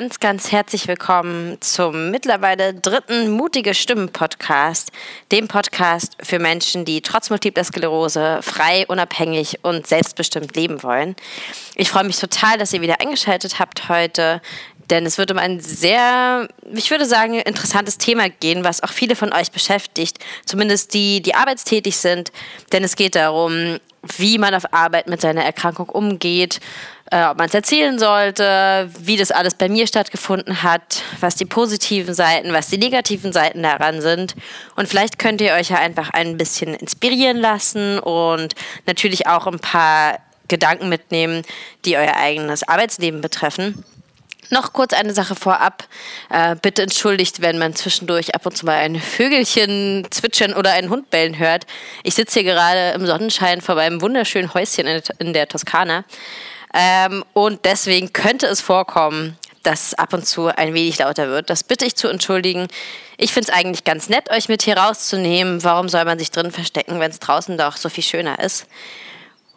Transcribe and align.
ganz, 0.00 0.18
ganz 0.18 0.50
herzlich 0.50 0.88
willkommen 0.88 1.60
zum 1.60 2.10
mittlerweile 2.10 2.72
dritten 2.72 3.32
Mutige 3.32 3.74
Stimmen 3.74 4.08
Podcast, 4.08 4.92
dem 5.30 5.46
Podcast 5.46 6.16
für 6.22 6.38
Menschen, 6.38 6.86
die 6.86 7.02
trotz 7.02 7.28
multipler 7.28 7.64
Sklerose 7.64 8.40
frei, 8.40 8.86
unabhängig 8.88 9.58
und 9.60 9.86
selbstbestimmt 9.86 10.56
leben 10.56 10.82
wollen. 10.82 11.16
Ich 11.74 11.90
freue 11.90 12.04
mich 12.04 12.18
total, 12.18 12.56
dass 12.56 12.72
ihr 12.72 12.80
wieder 12.80 13.02
eingeschaltet 13.02 13.58
habt 13.58 13.90
heute, 13.90 14.40
denn 14.88 15.04
es 15.04 15.18
wird 15.18 15.32
um 15.32 15.36
ein 15.36 15.60
sehr, 15.60 16.48
ich 16.72 16.90
würde 16.90 17.04
sagen, 17.04 17.34
interessantes 17.34 17.98
Thema 17.98 18.30
gehen, 18.30 18.64
was 18.64 18.82
auch 18.82 18.92
viele 18.92 19.16
von 19.16 19.34
euch 19.34 19.52
beschäftigt, 19.52 20.18
zumindest 20.46 20.94
die, 20.94 21.20
die 21.20 21.34
arbeitstätig 21.34 21.98
sind, 21.98 22.32
denn 22.72 22.84
es 22.84 22.96
geht 22.96 23.16
darum, 23.16 23.78
wie 24.16 24.38
man 24.38 24.54
auf 24.54 24.72
Arbeit 24.72 25.08
mit 25.08 25.20
seiner 25.20 25.44
Erkrankung 25.44 25.90
umgeht, 25.90 26.60
äh, 27.10 27.24
ob 27.24 27.38
man 27.38 27.48
es 27.48 27.54
erzählen 27.54 27.98
sollte, 27.98 28.88
wie 28.98 29.16
das 29.16 29.32
alles 29.32 29.54
bei 29.54 29.68
mir 29.68 29.86
stattgefunden 29.86 30.62
hat, 30.62 31.02
was 31.18 31.34
die 31.34 31.44
positiven 31.44 32.14
Seiten, 32.14 32.52
was 32.52 32.68
die 32.68 32.78
negativen 32.78 33.32
Seiten 33.32 33.62
daran 33.62 34.00
sind. 34.00 34.36
Und 34.76 34.88
vielleicht 34.88 35.18
könnt 35.18 35.40
ihr 35.40 35.52
euch 35.52 35.70
ja 35.70 35.78
einfach 35.78 36.10
ein 36.10 36.36
bisschen 36.36 36.74
inspirieren 36.74 37.38
lassen 37.38 37.98
und 37.98 38.54
natürlich 38.86 39.26
auch 39.26 39.46
ein 39.46 39.58
paar 39.58 40.18
Gedanken 40.46 40.88
mitnehmen, 40.88 41.42
die 41.84 41.96
euer 41.96 42.16
eigenes 42.16 42.62
Arbeitsleben 42.66 43.20
betreffen. 43.20 43.84
Noch 44.52 44.72
kurz 44.72 44.92
eine 44.92 45.12
Sache 45.12 45.36
vorab. 45.36 45.84
Äh, 46.28 46.56
bitte 46.60 46.82
entschuldigt, 46.82 47.40
wenn 47.40 47.58
man 47.58 47.74
zwischendurch 47.76 48.34
ab 48.34 48.46
und 48.46 48.56
zu 48.56 48.66
mal 48.66 48.78
ein 48.78 48.96
Vögelchen 48.96 50.06
zwitschern 50.10 50.54
oder 50.54 50.72
einen 50.72 50.90
Hund 50.90 51.08
bellen 51.10 51.38
hört. 51.38 51.66
Ich 52.02 52.16
sitze 52.16 52.40
hier 52.40 52.52
gerade 52.52 52.90
im 52.96 53.06
Sonnenschein 53.06 53.60
vor 53.60 53.76
meinem 53.76 54.00
wunderschönen 54.00 54.52
Häuschen 54.52 54.88
in, 54.88 55.02
in 55.18 55.32
der 55.32 55.46
Toskana. 55.46 56.04
Ähm, 56.72 57.24
und 57.32 57.64
deswegen 57.64 58.12
könnte 58.12 58.46
es 58.46 58.60
vorkommen, 58.60 59.36
dass 59.62 59.94
ab 59.94 60.12
und 60.12 60.26
zu 60.26 60.46
ein 60.46 60.72
wenig 60.74 60.98
lauter 60.98 61.28
wird. 61.28 61.50
Das 61.50 61.64
bitte 61.64 61.84
ich 61.84 61.96
zu 61.96 62.08
entschuldigen. 62.08 62.68
Ich 63.18 63.32
finde 63.32 63.50
es 63.50 63.58
eigentlich 63.58 63.84
ganz 63.84 64.08
nett, 64.08 64.30
euch 64.30 64.48
mit 64.48 64.62
hier 64.62 64.76
rauszunehmen. 64.76 65.62
Warum 65.64 65.88
soll 65.88 66.04
man 66.04 66.18
sich 66.18 66.30
drin 66.30 66.50
verstecken, 66.50 67.00
wenn 67.00 67.10
es 67.10 67.18
draußen 67.18 67.58
doch 67.58 67.76
so 67.76 67.88
viel 67.88 68.04
schöner 68.04 68.38
ist? 68.38 68.66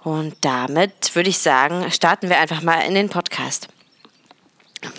Und 0.03 0.35
damit 0.41 1.15
würde 1.15 1.29
ich 1.29 1.37
sagen, 1.37 1.89
starten 1.91 2.29
wir 2.29 2.39
einfach 2.39 2.61
mal 2.61 2.81
in 2.81 2.95
den 2.95 3.09
Podcast. 3.09 3.69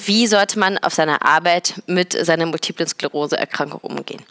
Wie 0.06 0.26
sollte 0.26 0.58
man 0.58 0.78
auf 0.78 0.94
seiner 0.94 1.22
Arbeit 1.22 1.74
mit 1.86 2.12
seiner 2.12 2.46
multiplen 2.46 2.88
Sklerose-Erkrankung 2.88 3.80
umgehen? 3.80 4.24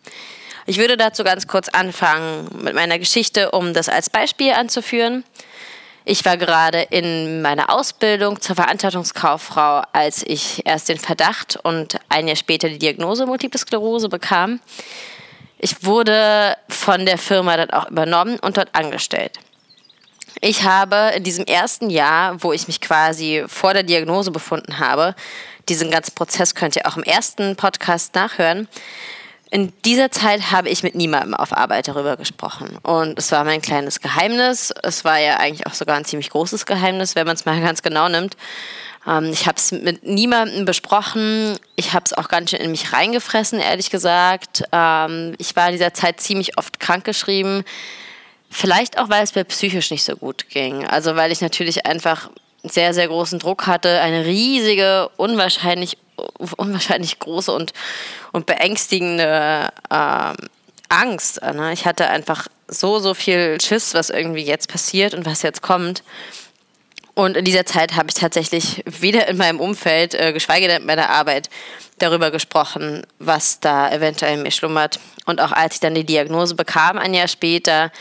Ich 0.65 0.77
würde 0.77 0.97
dazu 0.97 1.23
ganz 1.23 1.45
kurz 1.45 1.69
anfangen 1.69 2.47
mit 2.63 2.73
meiner 2.73 2.97
Geschichte, 2.97 3.51
um 3.51 3.73
das 3.73 3.89
als 3.89 4.09
Beispiel 4.09 4.53
anzuführen. 4.53 5.23
Ich 6.05 6.25
war 6.25 6.35
gerade 6.35 6.81
in 6.89 7.41
meiner 7.41 7.69
Ausbildung 7.69 8.41
zur 8.41 8.57
Veranstaltungskauffrau, 8.57 9.83
als 9.93 10.21
ich 10.23 10.65
erst 10.65 10.89
den 10.89 10.97
Verdacht 10.97 11.57
und 11.63 11.97
ein 12.09 12.27
Jahr 12.27 12.35
später 12.35 12.67
die 12.67 12.77
Diagnose 12.77 13.25
Multiple 13.25 13.59
Sklerose 13.59 14.09
bekam. 14.09 14.59
Ich 15.59 15.85
wurde 15.85 16.57
von 16.67 17.05
der 17.05 17.17
Firma 17.17 17.55
dann 17.55 17.69
auch 17.69 17.89
übernommen 17.89 18.37
und 18.39 18.57
dort 18.57 18.75
angestellt. 18.75 19.39
Ich 20.41 20.63
habe 20.63 21.13
in 21.15 21.23
diesem 21.23 21.45
ersten 21.45 21.89
Jahr, 21.89 22.43
wo 22.43 22.51
ich 22.51 22.67
mich 22.67 22.81
quasi 22.81 23.45
vor 23.47 23.73
der 23.73 23.83
Diagnose 23.83 24.31
befunden 24.31 24.79
habe, 24.79 25.15
diesen 25.69 25.89
ganzen 25.89 26.15
Prozess 26.15 26.53
könnt 26.53 26.75
ihr 26.75 26.85
auch 26.85 26.97
im 26.97 27.03
ersten 27.03 27.55
Podcast 27.55 28.13
nachhören. 28.15 28.67
In 29.53 29.71
dieser 29.85 30.09
Zeit 30.09 30.49
habe 30.49 30.69
ich 30.69 30.81
mit 30.81 30.95
niemandem 30.95 31.35
auf 31.35 31.55
Arbeit 31.55 31.87
darüber 31.87 32.17
gesprochen. 32.17 32.75
Und 32.81 33.19
es 33.19 33.31
war 33.31 33.43
mein 33.43 33.61
kleines 33.61 34.01
Geheimnis. 34.01 34.73
Es 34.81 35.05
war 35.05 35.19
ja 35.19 35.37
eigentlich 35.37 35.67
auch 35.67 35.75
sogar 35.75 35.95
ein 35.95 36.05
ziemlich 36.05 36.31
großes 36.31 36.65
Geheimnis, 36.65 37.15
wenn 37.15 37.27
man 37.27 37.35
es 37.35 37.45
mal 37.45 37.61
ganz 37.61 37.83
genau 37.83 38.09
nimmt. 38.09 38.35
Ähm, 39.05 39.25
ich 39.31 39.45
habe 39.45 39.59
es 39.59 39.71
mit 39.71 40.07
niemandem 40.07 40.65
besprochen. 40.65 41.59
Ich 41.75 41.93
habe 41.93 42.03
es 42.03 42.13
auch 42.13 42.29
ganz 42.29 42.49
schön 42.49 42.61
in 42.61 42.71
mich 42.71 42.93
reingefressen, 42.93 43.59
ehrlich 43.59 43.91
gesagt. 43.91 44.63
Ähm, 44.71 45.35
ich 45.37 45.55
war 45.55 45.67
in 45.67 45.73
dieser 45.73 45.93
Zeit 45.93 46.19
ziemlich 46.19 46.57
oft 46.57 46.79
krankgeschrieben. 46.79 47.63
Vielleicht 48.49 48.97
auch, 48.97 49.09
weil 49.09 49.23
es 49.23 49.35
mir 49.35 49.43
psychisch 49.43 49.91
nicht 49.91 50.03
so 50.03 50.15
gut 50.15 50.49
ging. 50.49 50.87
Also 50.87 51.15
weil 51.15 51.31
ich 51.31 51.41
natürlich 51.41 51.85
einfach 51.85 52.31
sehr, 52.63 52.93
sehr 52.93 53.07
großen 53.07 53.39
Druck 53.39 53.67
hatte, 53.67 53.99
eine 54.01 54.25
riesige, 54.25 55.09
unwahrscheinlich, 55.17 55.97
unwahrscheinlich 56.57 57.19
große 57.19 57.51
und, 57.51 57.73
und 58.31 58.45
beängstigende 58.45 59.69
ähm, 59.91 60.35
Angst. 60.89 61.41
Ne? 61.41 61.73
Ich 61.73 61.85
hatte 61.85 62.07
einfach 62.07 62.47
so, 62.67 62.99
so 62.99 63.13
viel 63.13 63.59
Schiss, 63.61 63.93
was 63.93 64.09
irgendwie 64.09 64.43
jetzt 64.43 64.69
passiert 64.69 65.13
und 65.13 65.25
was 65.25 65.41
jetzt 65.41 65.61
kommt. 65.61 66.03
Und 67.15 67.37
in 67.37 67.45
dieser 67.45 67.65
Zeit 67.65 67.95
habe 67.95 68.07
ich 68.09 68.15
tatsächlich 68.15 68.83
weder 68.85 69.27
in 69.27 69.37
meinem 69.37 69.59
Umfeld, 69.59 70.15
äh, 70.15 70.33
geschweige 70.33 70.67
denn 70.67 70.81
in 70.81 70.87
meiner 70.87 71.09
Arbeit, 71.09 71.49
darüber 71.99 72.31
gesprochen, 72.31 73.05
was 73.19 73.59
da 73.59 73.91
eventuell 73.91 74.35
in 74.35 74.41
mir 74.41 74.51
schlummert. 74.51 74.99
Und 75.25 75.39
auch 75.39 75.51
als 75.51 75.75
ich 75.75 75.79
dann 75.79 75.93
die 75.93 76.05
Diagnose 76.05 76.55
bekam, 76.55 76.97
ein 76.97 77.13
Jahr 77.13 77.27
später, 77.27 77.91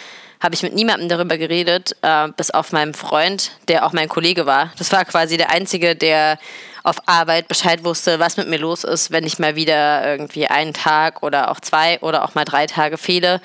habe 0.43 0.57
ich 0.57 0.63
mit 0.65 0.75
niemandem 0.75 1.09
darüber 1.09 1.39
geredet, 1.39 1.97
äh, 2.03 2.29
bis 2.37 2.51
auf 2.51 2.73
meinen 2.73 2.95
Freund, 2.95 3.53
der 3.69 3.87
auch 3.87 3.93
mein 3.93 4.09
Kollege 4.09 4.45
war. 4.45 4.73
Das 4.77 4.91
war 4.91 5.05
quasi 5.05 5.37
der 5.37 5.51
Einzige, 5.51 5.95
der 5.95 6.39
auf 6.83 6.97
Arbeit 7.07 7.47
Bescheid 7.47 7.85
wusste, 7.85 8.19
was 8.19 8.37
mit 8.37 8.49
mir 8.49 8.59
los 8.59 8.83
ist, 8.83 9.13
wenn 9.13 9.25
ich 9.25 9.39
mal 9.39 9.55
wieder 9.55 10.05
irgendwie 10.05 10.49
einen 10.49 10.75
Tag 10.75 11.23
oder 11.23 11.53
auch 11.53 11.61
zwei 11.61 12.01
oder 12.01 12.25
auch 12.25 12.35
mal 12.35 12.45
drei 12.45 12.67
Tage 12.67 12.99
fehle, 12.99 13.41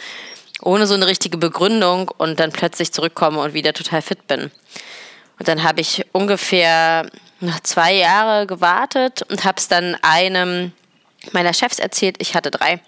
ohne 0.63 0.87
so 0.87 0.95
eine 0.95 1.05
richtige 1.05 1.37
Begründung 1.37 2.09
und 2.17 2.39
dann 2.39 2.51
plötzlich 2.51 2.91
zurückkomme 2.91 3.39
und 3.39 3.53
wieder 3.53 3.73
total 3.73 4.01
fit 4.01 4.25
bin. 4.25 4.49
Und 5.37 5.47
dann 5.47 5.61
habe 5.61 5.81
ich 5.81 6.03
ungefähr 6.13 7.07
noch 7.41 7.59
zwei 7.59 7.93
Jahre 7.93 8.47
gewartet 8.47 9.21
und 9.29 9.45
habe 9.45 9.59
es 9.59 9.67
dann 9.67 9.95
einem 10.01 10.71
meiner 11.31 11.53
Chefs 11.53 11.77
erzählt. 11.77 12.15
Ich 12.17 12.33
hatte 12.33 12.49
drei. 12.49 12.81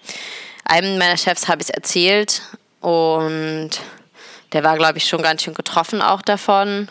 Einem 0.64 0.98
meiner 0.98 1.16
Chefs 1.16 1.46
habe 1.46 1.62
ich 1.62 1.68
es 1.68 1.74
erzählt 1.74 2.42
und 2.80 3.70
der 4.52 4.64
war, 4.64 4.76
glaube 4.76 4.98
ich, 4.98 5.06
schon 5.06 5.22
ganz 5.22 5.42
schön 5.42 5.54
getroffen 5.54 6.02
auch 6.02 6.22
davon, 6.22 6.88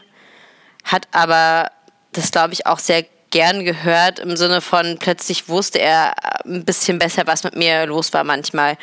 hat 0.84 1.08
aber 1.12 1.72
das, 2.14 2.32
glaube 2.32 2.54
ich, 2.54 2.66
auch 2.66 2.80
sehr 2.80 3.06
gern 3.32 3.64
gehört 3.64 4.20
im 4.20 4.36
Sinne 4.38 4.62
von, 4.62 4.98
plötzlich 5.00 5.50
wusste 5.50 5.80
er 5.80 6.14
ein 6.46 6.66
bisschen 6.66 6.98
besser, 7.00 7.28
was 7.28 7.44
mit 7.44 7.56
mir 7.56 7.86
los 7.86 8.12
war 8.14 8.24
manchmal 8.24 8.78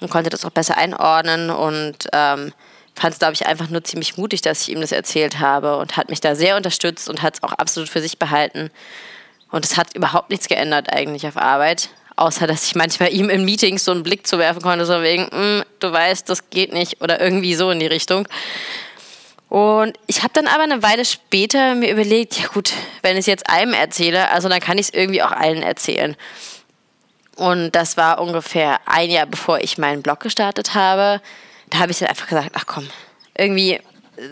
und 0.00 0.10
konnte 0.10 0.30
das 0.30 0.44
auch 0.44 0.50
besser 0.50 0.76
einordnen 0.76 1.50
und 1.50 2.08
ähm, 2.12 2.52
fand 2.94 3.12
es, 3.12 3.18
glaube 3.18 3.34
ich, 3.34 3.46
einfach 3.46 3.68
nur 3.68 3.82
ziemlich 3.82 4.16
mutig, 4.16 4.42
dass 4.42 4.62
ich 4.62 4.70
ihm 4.70 4.80
das 4.80 4.92
erzählt 4.92 5.40
habe 5.40 5.76
und 5.78 5.96
hat 5.96 6.10
mich 6.10 6.20
da 6.20 6.34
sehr 6.34 6.56
unterstützt 6.56 7.08
und 7.08 7.22
hat 7.22 7.34
es 7.34 7.42
auch 7.42 7.52
absolut 7.52 7.88
für 7.88 8.00
sich 8.00 8.18
behalten. 8.18 8.70
Und 9.50 9.64
es 9.64 9.76
hat 9.76 9.94
überhaupt 9.96 10.30
nichts 10.30 10.48
geändert 10.48 10.92
eigentlich 10.92 11.26
auf 11.26 11.36
Arbeit 11.36 11.88
außer 12.18 12.46
dass 12.46 12.64
ich 12.64 12.74
manchmal 12.74 13.12
ihm 13.12 13.30
in 13.30 13.44
Meetings 13.44 13.84
so 13.84 13.92
einen 13.92 14.02
Blick 14.02 14.26
zu 14.26 14.38
werfen 14.38 14.62
konnte, 14.62 14.86
so 14.86 15.02
wegen, 15.02 15.24
mm, 15.24 15.62
du 15.80 15.92
weißt, 15.92 16.28
das 16.28 16.50
geht 16.50 16.72
nicht 16.72 17.00
oder 17.00 17.20
irgendwie 17.20 17.54
so 17.54 17.70
in 17.70 17.80
die 17.80 17.86
Richtung. 17.86 18.26
Und 19.48 19.98
ich 20.06 20.22
habe 20.22 20.34
dann 20.34 20.46
aber 20.46 20.64
eine 20.64 20.82
Weile 20.82 21.04
später 21.04 21.74
mir 21.74 21.90
überlegt, 21.90 22.38
ja 22.38 22.48
gut, 22.48 22.72
wenn 23.02 23.14
ich 23.14 23.20
es 23.20 23.26
jetzt 23.26 23.48
einem 23.48 23.72
erzähle, 23.72 24.30
also 24.30 24.48
dann 24.48 24.60
kann 24.60 24.76
ich 24.76 24.88
es 24.88 24.94
irgendwie 24.94 25.22
auch 25.22 25.32
allen 25.32 25.62
erzählen. 25.62 26.16
Und 27.36 27.70
das 27.72 27.96
war 27.96 28.20
ungefähr 28.20 28.80
ein 28.84 29.10
Jahr 29.10 29.26
bevor 29.26 29.60
ich 29.60 29.78
meinen 29.78 30.02
Blog 30.02 30.20
gestartet 30.20 30.74
habe. 30.74 31.22
Da 31.70 31.78
habe 31.78 31.92
ich 31.92 31.98
dann 31.98 32.08
einfach 32.08 32.26
gesagt, 32.26 32.50
ach 32.54 32.66
komm, 32.66 32.88
irgendwie 33.36 33.80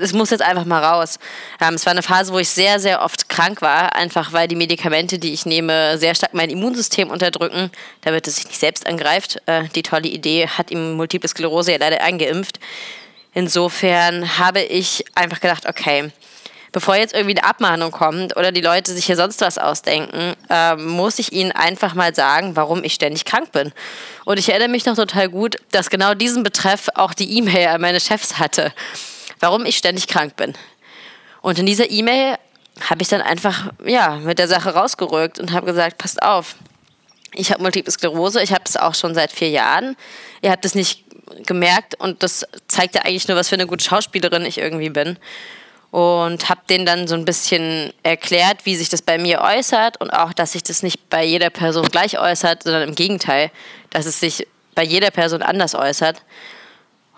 es 0.01 0.13
muss 0.13 0.31
jetzt 0.31 0.43
einfach 0.43 0.65
mal 0.65 0.83
raus. 0.83 1.19
Ähm, 1.61 1.75
es 1.75 1.87
war 1.87 1.93
eine 1.93 2.03
Phase, 2.03 2.33
wo 2.33 2.39
ich 2.39 2.49
sehr, 2.49 2.81
sehr 2.81 3.03
oft 3.03 3.29
krank 3.29 3.63
war, 3.63 3.95
einfach 3.95 4.33
weil 4.33 4.49
die 4.49 4.57
Medikamente, 4.57 5.19
die 5.19 5.33
ich 5.33 5.47
nehme, 5.47 5.99
sehr 5.99 6.15
stark 6.15 6.35
mein 6.35 6.51
Immunsystem 6.51 7.11
unterdrücken, 7.11 7.71
damit 8.03 8.27
es 8.27 8.37
sich 8.37 8.47
nicht 8.47 8.61
selbst 8.61 8.87
angreift. 8.87 9.39
Äh, 9.47 9.65
die 9.75 9.83
tolle 9.83 10.09
Idee 10.09 10.49
hat 10.49 10.71
ihm 10.71 10.95
Multiple 10.95 11.29
Sklerose 11.29 11.73
ja 11.73 11.79
leider 11.79 12.01
eingeimpft. 12.03 12.59
Insofern 13.33 14.39
habe 14.39 14.63
ich 14.63 15.05
einfach 15.15 15.41
gedacht, 15.41 15.67
okay, 15.69 16.11
bevor 16.73 16.97
jetzt 16.97 17.15
irgendwie 17.15 17.39
eine 17.39 17.49
Abmahnung 17.49 17.91
kommt 17.91 18.37
oder 18.37 18.51
die 18.51 18.61
Leute 18.61 18.93
sich 18.93 19.07
hier 19.07 19.17
sonst 19.17 19.41
was 19.41 19.59
ausdenken, 19.59 20.35
äh, 20.51 20.75
muss 20.77 21.19
ich 21.19 21.33
ihnen 21.33 21.53
einfach 21.53 21.95
mal 21.95 22.15
sagen, 22.15 22.57
warum 22.57 22.83
ich 22.83 22.95
ständig 22.95 23.25
krank 23.25 23.53
bin. 23.53 23.73
Und 24.25 24.39
ich 24.39 24.49
erinnere 24.49 24.69
mich 24.69 24.87
noch 24.87 24.97
total 24.97 25.29
gut, 25.29 25.57
dass 25.71 25.91
genau 25.91 26.15
diesen 26.15 26.43
Betreff 26.43 26.89
auch 26.95 27.15
die 27.15 27.39
E-Mail 27.39 27.69
an 27.69 27.81
meine 27.81 28.01
Chefs 28.01 28.39
hatte 28.39 28.73
warum 29.41 29.67
ich 29.67 29.77
ständig 29.77 30.09
krank 30.09 30.37
bin. 30.37 30.55
Und 31.43 31.59
in 31.59 31.67
dieser 31.67 31.91
E-Mail 31.91 32.37
habe 32.81 33.03
ich 33.03 33.09
dann 33.09 33.23
einfach 33.23 33.73
ja, 33.85 34.17
mit 34.17 34.39
der 34.39 34.49
Sache 34.49 34.71
rausgerückt 34.71 35.39
und 35.39 35.53
habe 35.53 35.67
gesagt, 35.67 35.99
passt 35.99 36.23
auf, 36.23 36.57
ich 37.33 37.53
habe 37.53 37.63
Multiple 37.63 37.93
Sklerose, 37.93 38.43
ich 38.43 38.53
habe 38.53 38.65
das 38.65 38.77
auch 38.77 38.95
schon 38.95 39.15
seit 39.15 39.33
vier 39.33 39.51
Jahren. 39.51 39.97
Ihr 40.43 40.51
habt 40.51 40.65
es 40.65 40.75
nicht 40.75 41.05
gemerkt 41.47 41.95
und 41.99 42.23
das 42.23 42.47
zeigt 42.69 42.95
ja 42.95 43.03
eigentlich 43.03 43.29
nur, 43.29 43.37
was 43.37 43.49
für 43.49 43.57
eine 43.57 43.67
gute 43.67 43.85
Schauspielerin 43.85 44.45
ich 44.45 44.59
irgendwie 44.59 44.91
bin. 44.91 45.19
Und 45.91 46.49
habe 46.49 46.61
denen 46.69 46.85
dann 46.85 47.09
so 47.09 47.15
ein 47.15 47.25
bisschen 47.25 47.93
erklärt, 48.03 48.67
wie 48.67 48.77
sich 48.77 48.89
das 48.89 49.03
bei 49.03 49.19
mir 49.19 49.41
äußert 49.41 50.01
und 50.01 50.11
auch, 50.11 50.33
dass 50.33 50.53
sich 50.53 50.63
das 50.63 50.83
nicht 50.83 51.09
bei 51.09 51.25
jeder 51.25 51.51
Person 51.51 51.87
gleich 51.89 52.19
äußert, 52.19 52.65
sondern 52.65 52.89
im 52.89 52.95
Gegenteil, 52.95 53.51
dass 53.91 54.05
es 54.05 54.21
sich 54.21 54.47
bei 54.75 54.83
jeder 54.83 55.11
Person 55.11 55.43
anders 55.43 55.75
äußert. 55.75 56.23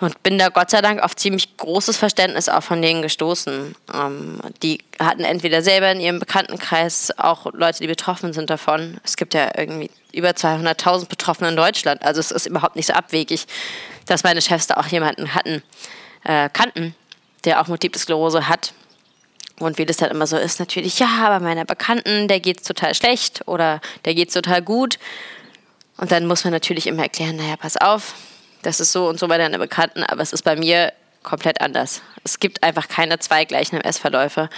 Und 0.01 0.23
bin 0.23 0.39
da 0.39 0.49
Gott 0.49 0.71
sei 0.71 0.81
Dank 0.81 1.03
auf 1.03 1.17
ziemlich 1.17 1.57
großes 1.57 1.97
Verständnis 1.97 2.49
auch 2.49 2.63
von 2.63 2.81
denen 2.81 3.03
gestoßen. 3.03 3.75
Ähm, 3.93 4.41
die 4.63 4.79
hatten 5.01 5.25
entweder 5.25 5.61
selber 5.61 5.91
in 5.91 6.01
ihrem 6.01 6.21
Bekanntenkreis 6.21 7.13
auch 7.19 7.47
Leute, 7.53 7.81
die 7.81 7.89
betroffen 7.89 8.33
sind 8.33 8.49
davon. 8.49 8.99
Es 9.03 9.17
gibt 9.17 9.35
ja 9.35 9.51
irgendwie 9.57 9.91
über 10.13 10.31
200.000 10.31 11.09
Betroffene 11.09 11.51
in 11.51 11.57
Deutschland. 11.57 12.03
Also 12.03 12.21
es 12.21 12.31
ist 12.31 12.47
überhaupt 12.47 12.77
nicht 12.77 12.87
so 12.87 12.93
abwegig, 12.93 13.47
dass 14.07 14.23
meine 14.23 14.41
Chefs 14.41 14.69
da 14.69 14.77
auch 14.77 14.87
jemanden 14.87 15.35
hatten, 15.35 15.63
äh, 16.25 16.49
kannten, 16.53 16.95
der 17.45 17.61
auch 17.61 17.67
Multiple 17.67 18.01
Sklerose 18.01 18.49
hat. 18.49 18.73
Und 19.59 19.79
wie 19.79 19.87
das 19.87 19.97
dann 19.97 20.13
immer 20.13 20.29
so 20.29 20.37
ist, 20.37 20.61
natürlich, 20.61 21.01
ja, 21.01 21.09
aber 21.25 21.41
meiner 21.41 21.65
Bekannten, 21.65 22.29
der 22.29 22.39
geht's 22.39 22.63
total 22.63 22.95
schlecht 22.95 23.43
oder 23.47 23.81
der 24.05 24.15
geht's 24.15 24.35
total 24.35 24.63
gut. 24.63 25.01
Und 25.97 26.13
dann 26.13 26.27
muss 26.27 26.45
man 26.45 26.53
natürlich 26.53 26.87
immer 26.87 27.03
erklären, 27.03 27.35
naja, 27.35 27.57
pass 27.57 27.77
auf, 27.77 28.15
das 28.63 28.81
ist 28.81 28.93
so 28.93 29.09
und 29.09 29.19
so 29.19 29.29
bei 29.29 29.39
deinen 29.39 29.59
Bekannten, 29.61 30.03
aber 30.03 30.23
es 30.23 30.33
ist 30.33 30.43
bei 30.43 30.57
mir 30.57 30.93
komplett 31.23 31.61
anders. 31.61 32.03
Es 32.25 32.41
gibt 32.41 32.63
einfach 32.63 32.89
keine 32.89 33.19
zwei 33.19 33.45
gleichen 33.45 33.77
MS-Verläufe. 33.77 34.49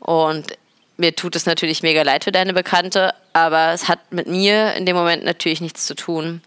Und 0.00 0.58
mir 0.96 1.14
tut 1.14 1.36
es 1.36 1.46
natürlich 1.46 1.82
mega 1.82 2.02
leid 2.02 2.24
für 2.24 2.32
deine 2.32 2.52
Bekannte, 2.52 3.14
aber 3.32 3.72
es 3.72 3.88
hat 3.88 4.12
mit 4.12 4.26
mir 4.26 4.74
in 4.74 4.86
dem 4.86 4.96
Moment 4.96 5.24
natürlich 5.24 5.60
nichts 5.60 5.86
zu 5.86 5.94
tun. 5.94 6.42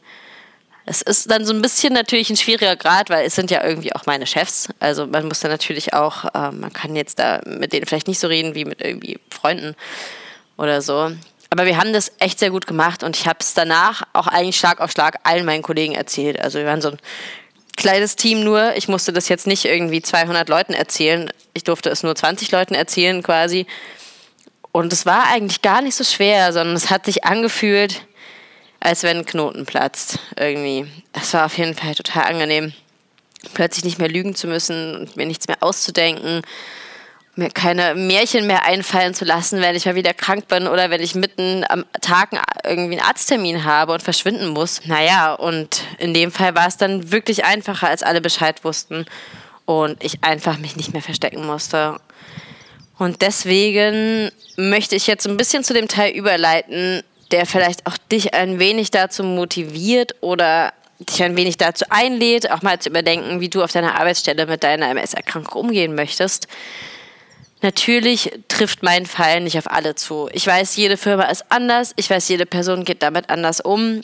Es 0.86 1.02
ist 1.02 1.32
dann 1.32 1.46
so 1.46 1.54
ein 1.54 1.64
bisschen 1.64 1.94
natürlich 1.94 2.30
ein 2.30 2.38
schwieriger 2.38 2.76
Grad, 2.76 3.10
weil 3.10 3.26
es 3.26 3.34
sind 3.34 3.50
ja 3.50 3.64
irgendwie 3.64 3.94
auch 3.96 4.06
meine 4.06 4.28
Chefs. 4.28 4.70
Also 4.80 5.08
man 5.08 5.28
muss 5.28 5.40
dann 5.40 5.50
natürlich 5.50 5.94
auch, 5.94 6.26
äh, 6.26 6.52
man 6.52 6.72
kann 6.72 6.96
jetzt 6.96 7.18
da 7.18 7.42
mit 7.46 7.74
denen 7.74 7.88
vielleicht 7.88 8.08
nicht 8.08 8.20
so 8.20 8.28
reden 8.28 8.54
wie 8.54 8.66
mit 8.66 8.82
irgendwie 8.82 9.20
Freunden 9.32 9.76
oder 10.58 10.82
so. 10.82 11.12
Aber 11.50 11.66
wir 11.66 11.78
haben 11.78 11.94
das 11.94 12.12
echt 12.20 12.40
sehr 12.40 12.50
gut 12.50 12.68
gemacht 12.68 13.04
und 13.04 13.16
ich 13.16 13.28
habe 13.28 13.40
es 13.40 13.54
danach 13.54 14.04
auch 14.14 14.28
eigentlich 14.28 14.58
Schlag 14.58 14.82
auf 14.82 14.92
Schlag 14.92 15.20
allen 15.24 15.46
meinen 15.46 15.62
Kollegen 15.62 15.94
erzählt. 15.94 16.40
Also 16.40 16.60
wir 16.60 16.66
waren 16.66 16.82
so 16.82 16.90
ein 16.90 16.98
kleines 17.78 18.16
Team 18.16 18.44
nur. 18.44 18.76
Ich 18.76 18.88
musste 18.88 19.14
das 19.14 19.30
jetzt 19.30 19.48
nicht 19.48 19.66
irgendwie 19.66 20.02
200 20.02 20.50
Leuten 20.50 20.74
erzählen. 20.74 21.32
Ich 21.54 21.64
durfte 21.64 21.90
es 21.90 22.04
nur 22.04 22.16
20 22.16 22.52
Leuten 22.52 22.74
erzählen 22.74 23.22
quasi. 23.22 23.68
Und 24.72 24.92
es 24.92 25.06
war 25.06 25.28
eigentlich 25.28 25.62
gar 25.62 25.82
nicht 25.82 25.96
so 25.96 26.04
schwer, 26.04 26.52
sondern 26.52 26.76
es 26.76 26.90
hat 26.90 27.06
sich 27.06 27.24
angefühlt, 27.24 28.06
als 28.80 29.04
wenn 29.04 29.20
ein 29.20 29.26
Knoten 29.26 29.66
platzt 29.66 30.20
irgendwie. 30.38 30.86
Es 31.14 31.34
war 31.34 31.46
auf 31.46 31.58
jeden 31.58 31.76
Fall 31.76 31.96
total 31.96 32.26
angenehm, 32.26 32.74
plötzlich 33.54 33.86
nicht 33.86 34.00
mehr 34.00 34.10
lügen 34.10 34.36
zu 34.36 34.48
müssen 34.48 34.96
und 34.96 35.16
mir 35.16 35.26
nichts 35.26 35.48
mehr 35.48 35.58
auszudenken 35.62 36.42
mir 37.36 37.50
keine 37.50 37.96
Märchen 37.96 38.48
mehr 38.48 38.64
einfallen 38.66 39.14
zu 39.14 39.26
lassen, 39.26 39.62
wenn 39.62 39.76
ich 39.76 39.86
mal 39.86 39.96
wieder 39.96 40.14
krank 40.14 40.48
bin 40.48 40.68
oder 40.68 40.90
wenn 40.90 41.02
ich 41.02 41.16
mitten 41.16 41.64
am 41.68 41.86
Tag 42.02 42.30
irgendwie 42.64 42.98
einen 42.98 43.08
Arzttermin 43.08 43.66
habe 43.66 43.94
und 43.94 44.02
verschwinden 44.02 44.50
muss. 44.50 44.82
Naja, 44.86 45.34
und 45.34 45.84
in 45.98 46.14
dem 46.14 46.32
Fall 46.32 46.56
war 46.56 46.68
es 46.68 46.78
dann 46.78 47.12
wirklich 47.12 47.46
einfacher, 47.46 47.90
als 47.90 48.04
alle 48.04 48.22
Bescheid 48.22 48.64
wussten 48.64 49.06
und 49.66 50.04
ich 50.04 50.24
einfach 50.24 50.58
mich 50.58 50.76
nicht 50.76 50.94
mehr 50.94 51.02
verstecken 51.02 51.46
musste. 51.46 52.00
Und 52.98 53.22
deswegen 53.22 54.32
möchte 54.56 54.96
ich 54.96 55.06
jetzt 55.08 55.28
ein 55.28 55.38
bisschen 55.38 55.64
zu 55.64 55.74
dem 55.74 55.88
Teil 55.88 56.14
überleiten, 56.14 57.04
der 57.32 57.46
vielleicht 57.46 57.86
auch 57.86 57.98
dich 58.12 58.34
ein 58.34 58.60
wenig 58.60 58.92
dazu 58.92 59.24
motiviert 59.24 60.16
oder 60.22 60.72
dich 61.00 61.22
ein 61.24 61.36
wenig 61.36 61.58
dazu 61.58 61.84
einlädt, 61.90 62.50
auch 62.52 62.62
mal 62.62 62.80
zu 62.80 62.90
überdenken, 62.90 63.42
wie 63.42 63.50
du 63.50 63.64
auf 63.64 63.72
deiner 63.74 64.00
Arbeitsstelle 64.00 64.46
mit 64.46 64.64
deiner 64.64 64.90
MS-Erkrankung 64.90 65.66
umgehen 65.66 65.96
möchtest. 65.96 66.48
Natürlich 67.62 68.31
trifft 68.48 68.84
mein 68.84 69.06
Fall 69.06 69.42
nicht 69.42 69.57
auf 69.57 69.72
alle 69.72 69.96
zu. 69.96 70.30
Ich 70.34 70.46
weiß, 70.46 70.75
jede 70.75 70.98
Firma 70.98 71.24
ist 71.24 71.46
anders. 71.50 71.94
Ich 71.96 72.10
weiß, 72.10 72.28
jede 72.28 72.46
Person 72.46 72.84
geht 72.84 73.02
damit 73.02 73.30
anders 73.30 73.62
um. 73.62 74.02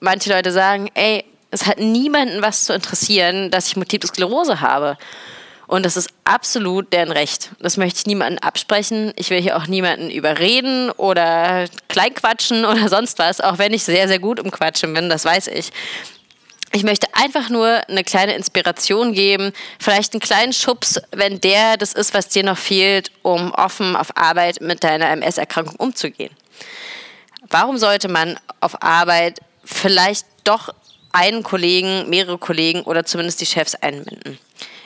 Manche 0.00 0.30
Leute 0.30 0.52
sagen, 0.52 0.90
ey, 0.94 1.24
es 1.50 1.66
hat 1.66 1.78
niemanden 1.78 2.42
was 2.42 2.64
zu 2.64 2.74
interessieren, 2.74 3.50
dass 3.50 3.68
ich 3.68 3.76
Multiple 3.76 4.08
Sklerose 4.08 4.60
habe. 4.60 4.98
Und 5.66 5.84
das 5.84 5.98
ist 5.98 6.10
absolut 6.24 6.92
deren 6.94 7.12
Recht. 7.12 7.50
Das 7.60 7.76
möchte 7.76 7.98
ich 7.98 8.06
niemandem 8.06 8.38
absprechen. 8.42 9.12
Ich 9.16 9.28
will 9.28 9.40
hier 9.40 9.56
auch 9.56 9.66
niemanden 9.66 10.10
überreden 10.10 10.90
oder 10.90 11.66
kleinquatschen 11.88 12.64
oder 12.64 12.88
sonst 12.88 13.18
was, 13.18 13.40
auch 13.40 13.58
wenn 13.58 13.74
ich 13.74 13.84
sehr, 13.84 14.08
sehr 14.08 14.18
gut 14.18 14.40
im 14.40 14.50
Quatschen 14.50 14.94
bin, 14.94 15.08
das 15.08 15.24
weiß 15.24 15.48
ich. 15.48 15.70
Ich 16.72 16.82
möchte 16.82 17.06
einfach 17.14 17.48
nur 17.48 17.88
eine 17.88 18.04
kleine 18.04 18.34
Inspiration 18.34 19.14
geben, 19.14 19.52
vielleicht 19.78 20.12
einen 20.12 20.20
kleinen 20.20 20.52
Schubs, 20.52 21.00
wenn 21.12 21.40
der 21.40 21.76
das 21.76 21.94
ist, 21.94 22.12
was 22.12 22.28
dir 22.28 22.42
noch 22.44 22.58
fehlt, 22.58 23.10
um 23.22 23.52
offen 23.54 23.96
auf 23.96 24.16
Arbeit 24.16 24.60
mit 24.60 24.84
deiner 24.84 25.08
MS-Erkrankung 25.10 25.76
umzugehen. 25.76 26.34
Warum 27.48 27.78
sollte 27.78 28.08
man 28.08 28.38
auf 28.60 28.82
Arbeit 28.82 29.40
vielleicht 29.64 30.26
doch 30.44 30.74
einen 31.12 31.42
Kollegen, 31.42 32.08
mehrere 32.10 32.36
Kollegen 32.36 32.82
oder 32.82 33.04
zumindest 33.04 33.40
die 33.40 33.46
Chefs 33.46 33.74
einbinden? 33.74 34.38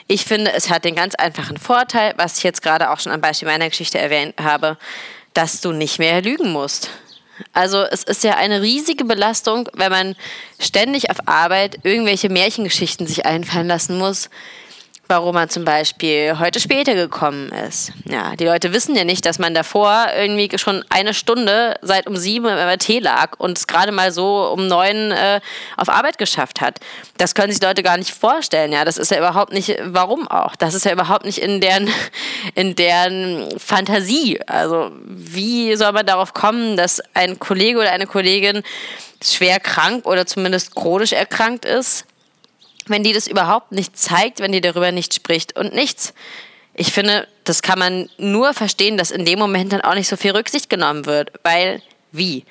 Ich 0.07 0.25
finde, 0.25 0.53
es 0.53 0.69
hat 0.69 0.85
den 0.85 0.95
ganz 0.95 1.15
einfachen 1.15 1.57
Vorteil, 1.57 2.13
was 2.17 2.37
ich 2.37 2.43
jetzt 2.43 2.61
gerade 2.61 2.91
auch 2.91 2.99
schon 2.99 3.11
am 3.11 3.21
Beispiel 3.21 3.47
meiner 3.47 3.69
Geschichte 3.69 3.99
erwähnt 3.99 4.35
habe, 4.41 4.77
dass 5.33 5.61
du 5.61 5.71
nicht 5.71 5.99
mehr 5.99 6.21
lügen 6.21 6.51
musst. 6.51 6.89
Also 7.51 7.83
es 7.83 8.03
ist 8.03 8.23
ja 8.23 8.35
eine 8.35 8.61
riesige 8.61 9.05
Belastung, 9.05 9.69
wenn 9.73 9.91
man 9.91 10.15
ständig 10.59 11.09
auf 11.09 11.27
Arbeit 11.27 11.79
irgendwelche 11.83 12.29
Märchengeschichten 12.29 13.07
sich 13.07 13.25
einfallen 13.25 13.67
lassen 13.67 13.97
muss, 13.97 14.29
warum 15.07 15.35
man 15.35 15.49
zum 15.49 15.65
Beispiel 15.65 16.39
heute 16.39 16.59
später 16.59 16.95
gekommen 16.95 17.49
ist. 17.49 17.91
Ja, 18.05 18.35
die 18.35 18.45
Leute 18.45 18.71
wissen 18.71 18.95
ja 18.95 19.03
nicht, 19.03 19.25
dass 19.25 19.37
man 19.37 19.53
davor 19.53 20.07
irgendwie 20.17 20.57
schon 20.57 20.83
eine 20.89 21.13
Stunde 21.13 21.75
seit 21.81 22.07
um 22.07 22.15
sieben 22.15 22.45
im 22.45 22.55
MRT 22.55 23.01
lag 23.01 23.37
und 23.37 23.57
es 23.57 23.67
gerade 23.67 23.91
mal 23.91 24.11
so 24.11 24.49
um 24.53 24.67
neun 24.67 25.11
äh, 25.11 25.41
auf 25.75 25.89
Arbeit 25.89 26.17
geschafft 26.17 26.61
hat. 26.61 26.79
Das 27.17 27.35
können 27.35 27.51
sich 27.51 27.61
Leute 27.61 27.83
gar 27.83 27.97
nicht 27.97 28.11
vorstellen. 28.11 28.71
Ja, 28.71 28.85
das 28.85 28.97
ist 28.97 29.11
ja 29.11 29.17
überhaupt 29.17 29.51
nicht, 29.51 29.77
warum 29.83 30.27
auch? 30.29 30.55
Das 30.55 30.73
ist 30.73 30.85
ja 30.85 30.93
überhaupt 30.93 31.25
nicht 31.25 31.39
in 31.39 31.59
deren, 31.59 31.89
in 32.55 32.75
deren 32.75 33.59
Fantasie. 33.59 34.39
Also 34.47 34.91
wie 35.05 35.75
soll 35.75 35.91
man 35.91 36.05
darauf 36.05 36.33
kommen, 36.33 36.77
dass 36.77 37.01
ein 37.13 37.39
Kollege 37.39 37.79
oder 37.79 37.91
eine 37.91 38.07
Kollegin 38.07 38.63
schwer 39.21 39.59
krank 39.59 40.05
oder 40.05 40.25
zumindest 40.25 40.75
chronisch 40.75 41.11
erkrankt 41.11 41.65
ist 41.65 42.05
wenn 42.87 43.03
die 43.03 43.13
das 43.13 43.27
überhaupt 43.27 43.71
nicht 43.71 43.97
zeigt, 43.97 44.39
wenn 44.39 44.51
die 44.51 44.61
darüber 44.61 44.91
nicht 44.91 45.13
spricht 45.13 45.57
und 45.57 45.73
nichts. 45.73 46.13
Ich 46.73 46.91
finde, 46.91 47.27
das 47.43 47.61
kann 47.61 47.79
man 47.79 48.09
nur 48.17 48.53
verstehen, 48.53 48.97
dass 48.97 49.11
in 49.11 49.25
dem 49.25 49.39
Moment 49.39 49.73
dann 49.73 49.81
auch 49.81 49.93
nicht 49.93 50.07
so 50.07 50.17
viel 50.17 50.31
Rücksicht 50.31 50.69
genommen 50.69 51.05
wird, 51.05 51.31
weil 51.43 51.81
wie? 52.11 52.45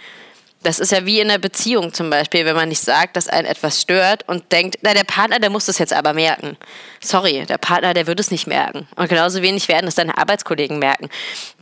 Das 0.63 0.79
ist 0.79 0.93
ja 0.93 1.05
wie 1.05 1.21
in 1.21 1.31
einer 1.31 1.39
Beziehung 1.39 1.93
zum 1.93 2.11
Beispiel, 2.11 2.45
wenn 2.45 2.55
man 2.57 2.69
nicht 2.69 2.83
sagt, 2.83 3.17
dass 3.17 3.29
einen 3.29 3.47
etwas 3.47 3.81
stört 3.81 4.29
und 4.29 4.53
denkt, 4.53 4.79
na, 4.83 4.95
der 4.95 5.05
Partner, 5.05 5.39
der 5.39 5.51
muss 5.51 5.67
das 5.67 5.79
jetzt 5.79 5.93
aber 5.93 6.13
merken. 6.13 6.57
Sorry, 7.01 7.45
der 7.47 7.59
Partner, 7.59 7.95
der 7.95 8.07
wird 8.07 8.21
es 8.21 8.31
nicht 8.31 8.47
merken. 8.47 8.87
Und 8.95 9.09
genauso 9.09 9.43
wenig 9.43 9.67
werden 9.69 9.89
es 9.89 9.97
deine 9.97 10.17
Arbeitskollegen 10.17 10.79
merken. 10.79 11.09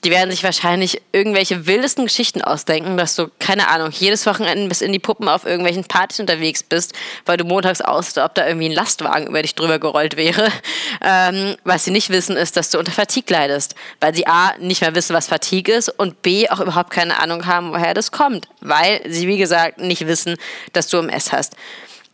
Die 0.04 0.10
werden 0.10 0.30
sich 0.30 0.44
wahrscheinlich 0.44 1.00
irgendwelche 1.12 1.66
wildesten 1.66 2.04
Geschichten 2.04 2.42
ausdenken, 2.42 2.96
dass 2.96 3.16
du, 3.16 3.28
keine 3.38 3.68
Ahnung, 3.68 3.90
jedes 3.90 4.26
Wochenende 4.26 4.68
bis 4.68 4.82
in 4.82 4.92
die 4.92 4.98
Puppen 4.98 5.28
auf 5.28 5.46
irgendwelchen 5.46 5.84
Partys 5.84 6.20
unterwegs 6.20 6.62
bist, 6.62 6.92
weil 7.24 7.38
du 7.38 7.44
montags 7.44 7.80
aus, 7.80 8.16
ob 8.18 8.34
da 8.34 8.46
irgendwie 8.46 8.68
ein 8.68 8.74
Lastwagen 8.74 9.28
über 9.28 9.42
dich 9.42 9.54
drüber 9.54 9.78
gerollt 9.78 10.16
wäre. 10.16 10.50
Ähm, 11.02 11.56
was 11.64 11.84
sie 11.84 11.92
nicht 11.92 12.10
wissen, 12.10 12.36
ist, 12.36 12.56
dass 12.56 12.70
du 12.70 12.78
unter 12.78 12.92
Fatigue 12.92 13.34
leidest, 13.34 13.74
weil 14.00 14.14
sie 14.14 14.26
A, 14.26 14.54
nicht 14.58 14.82
mehr 14.82 14.94
wissen, 14.94 15.14
was 15.14 15.28
Fatigue 15.28 15.74
ist 15.74 15.88
und 15.88 16.20
B, 16.20 16.48
auch 16.50 16.60
überhaupt 16.60 16.90
keine 16.90 17.20
Ahnung 17.20 17.46
haben, 17.46 17.72
woher 17.72 17.94
das 17.94 18.12
kommt, 18.12 18.46
weil 18.60 18.89
sie, 19.06 19.26
wie 19.28 19.38
gesagt, 19.38 19.80
nicht 19.80 20.06
wissen, 20.06 20.36
dass 20.72 20.88
du 20.88 20.98
MS 20.98 21.32
hast. 21.32 21.56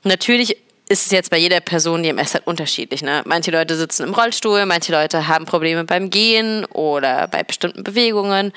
Natürlich 0.04 0.56
ist 0.88 1.06
es 1.06 1.12
jetzt 1.12 1.30
bei 1.30 1.38
jeder 1.38 1.60
Person, 1.60 2.02
die 2.02 2.10
MS 2.10 2.34
hat, 2.34 2.46
unterschiedlich. 2.46 3.02
Ne? 3.02 3.22
Manche 3.24 3.50
Leute 3.50 3.76
sitzen 3.76 4.04
im 4.04 4.14
Rollstuhl, 4.14 4.66
manche 4.66 4.92
Leute 4.92 5.26
haben 5.26 5.44
Probleme 5.44 5.84
beim 5.84 6.10
Gehen 6.10 6.64
oder 6.66 7.26
bei 7.28 7.42
bestimmten 7.42 7.82
Bewegungen 7.82 8.52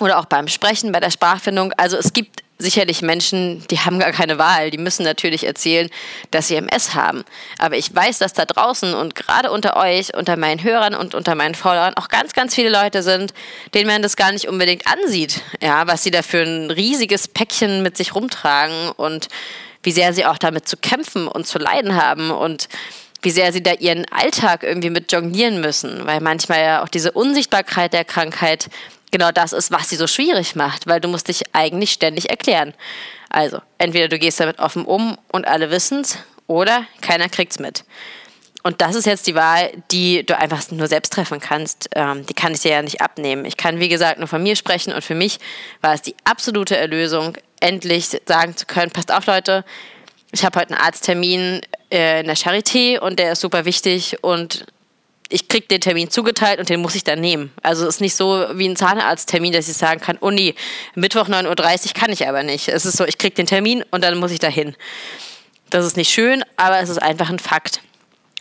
oder 0.00 0.18
auch 0.18 0.26
beim 0.26 0.48
Sprechen, 0.48 0.92
bei 0.92 1.00
der 1.00 1.10
Sprachfindung. 1.10 1.72
Also 1.76 1.96
es 1.96 2.12
gibt 2.12 2.42
sicherlich 2.58 3.02
Menschen, 3.02 3.66
die 3.68 3.78
haben 3.80 3.98
gar 3.98 4.12
keine 4.12 4.38
Wahl. 4.38 4.70
Die 4.70 4.78
müssen 4.78 5.02
natürlich 5.04 5.44
erzählen, 5.44 5.90
dass 6.30 6.48
sie 6.48 6.56
MS 6.56 6.94
haben. 6.94 7.24
Aber 7.58 7.76
ich 7.76 7.94
weiß, 7.94 8.18
dass 8.18 8.32
da 8.32 8.44
draußen 8.44 8.94
und 8.94 9.14
gerade 9.14 9.50
unter 9.50 9.76
euch, 9.76 10.14
unter 10.14 10.36
meinen 10.36 10.62
Hörern 10.62 10.94
und 10.94 11.14
unter 11.14 11.34
meinen 11.34 11.54
Followern 11.54 11.94
auch 11.96 12.08
ganz, 12.08 12.32
ganz 12.32 12.54
viele 12.54 12.70
Leute 12.70 13.02
sind, 13.02 13.34
denen 13.74 13.88
man 13.88 14.02
das 14.02 14.16
gar 14.16 14.32
nicht 14.32 14.48
unbedingt 14.48 14.86
ansieht. 14.86 15.42
Ja, 15.60 15.86
was 15.86 16.02
sie 16.02 16.10
da 16.10 16.22
für 16.22 16.42
ein 16.42 16.70
riesiges 16.70 17.28
Päckchen 17.28 17.82
mit 17.82 17.96
sich 17.96 18.14
rumtragen 18.14 18.90
und 18.90 19.28
wie 19.82 19.92
sehr 19.92 20.12
sie 20.12 20.24
auch 20.24 20.38
damit 20.38 20.66
zu 20.66 20.76
kämpfen 20.76 21.28
und 21.28 21.46
zu 21.46 21.58
leiden 21.58 21.94
haben 21.94 22.30
und 22.30 22.68
wie 23.22 23.30
sehr 23.30 23.52
sie 23.52 23.62
da 23.62 23.72
ihren 23.72 24.06
Alltag 24.10 24.62
irgendwie 24.62 24.90
mit 24.90 25.10
jonglieren 25.12 25.60
müssen, 25.60 26.06
weil 26.06 26.20
manchmal 26.20 26.60
ja 26.60 26.82
auch 26.82 26.88
diese 26.88 27.12
Unsichtbarkeit 27.12 27.92
der 27.92 28.04
Krankheit 28.04 28.68
genau 29.10 29.32
das 29.32 29.52
ist, 29.52 29.70
was 29.70 29.88
sie 29.88 29.96
so 29.96 30.06
schwierig 30.06 30.56
macht, 30.56 30.86
weil 30.86 31.00
du 31.00 31.08
musst 31.08 31.28
dich 31.28 31.42
eigentlich 31.52 31.92
ständig 31.92 32.30
erklären. 32.30 32.74
Also, 33.30 33.58
entweder 33.78 34.08
du 34.08 34.18
gehst 34.18 34.40
damit 34.40 34.58
offen 34.58 34.84
um 34.84 35.18
und 35.32 35.46
alle 35.46 35.70
wissen 35.70 36.00
es, 36.00 36.18
oder 36.46 36.86
keiner 37.00 37.28
kriegt 37.28 37.52
es 37.52 37.58
mit. 37.58 37.84
Und 38.62 38.80
das 38.80 38.96
ist 38.96 39.06
jetzt 39.06 39.28
die 39.28 39.36
Wahl, 39.36 39.70
die 39.92 40.26
du 40.26 40.36
einfach 40.36 40.60
nur 40.72 40.88
selbst 40.88 41.12
treffen 41.12 41.38
kannst. 41.38 41.88
Ähm, 41.94 42.26
die 42.26 42.34
kann 42.34 42.52
ich 42.52 42.60
dir 42.60 42.72
ja 42.72 42.82
nicht 42.82 43.00
abnehmen. 43.00 43.44
Ich 43.44 43.56
kann, 43.56 43.78
wie 43.78 43.88
gesagt, 43.88 44.18
nur 44.18 44.26
von 44.26 44.42
mir 44.42 44.56
sprechen 44.56 44.92
und 44.92 45.02
für 45.02 45.14
mich 45.14 45.38
war 45.82 45.94
es 45.94 46.02
die 46.02 46.16
absolute 46.24 46.76
Erlösung, 46.76 47.36
endlich 47.60 48.08
sagen 48.26 48.56
zu 48.56 48.66
können, 48.66 48.90
passt 48.90 49.12
auf 49.12 49.26
Leute, 49.26 49.64
ich 50.32 50.44
habe 50.44 50.58
heute 50.58 50.74
einen 50.74 50.82
Arzttermin, 50.82 51.60
äh, 51.92 52.20
in 52.20 52.26
der 52.26 52.36
Charité 52.36 52.98
und 52.98 53.18
der 53.18 53.32
ist 53.32 53.40
super 53.40 53.64
wichtig 53.64 54.22
und 54.22 54.66
ich 55.28 55.48
kriege 55.48 55.66
den 55.66 55.80
Termin 55.80 56.10
zugeteilt 56.10 56.60
und 56.60 56.68
den 56.68 56.80
muss 56.80 56.94
ich 56.94 57.04
dann 57.04 57.20
nehmen. 57.20 57.52
Also 57.62 57.86
es 57.86 57.96
ist 57.96 58.00
nicht 58.00 58.14
so 58.14 58.46
wie 58.54 58.68
ein 58.68 58.76
Zahnarzttermin, 58.76 59.52
dass 59.52 59.68
ich 59.68 59.76
sagen 59.76 60.00
kann, 60.00 60.18
oh 60.20 60.30
nee, 60.30 60.54
Mittwoch 60.94 61.28
9.30 61.28 61.88
Uhr 61.88 61.92
kann 61.94 62.12
ich 62.12 62.28
aber 62.28 62.42
nicht. 62.42 62.68
Es 62.68 62.86
ist 62.86 62.96
so, 62.96 63.04
ich 63.04 63.18
kriege 63.18 63.34
den 63.34 63.46
Termin 63.46 63.84
und 63.90 64.04
dann 64.04 64.18
muss 64.18 64.30
ich 64.30 64.38
dahin. 64.38 64.76
Das 65.70 65.84
ist 65.84 65.96
nicht 65.96 66.10
schön, 66.10 66.44
aber 66.56 66.78
es 66.78 66.88
ist 66.88 67.02
einfach 67.02 67.28
ein 67.28 67.40
Fakt. 67.40 67.80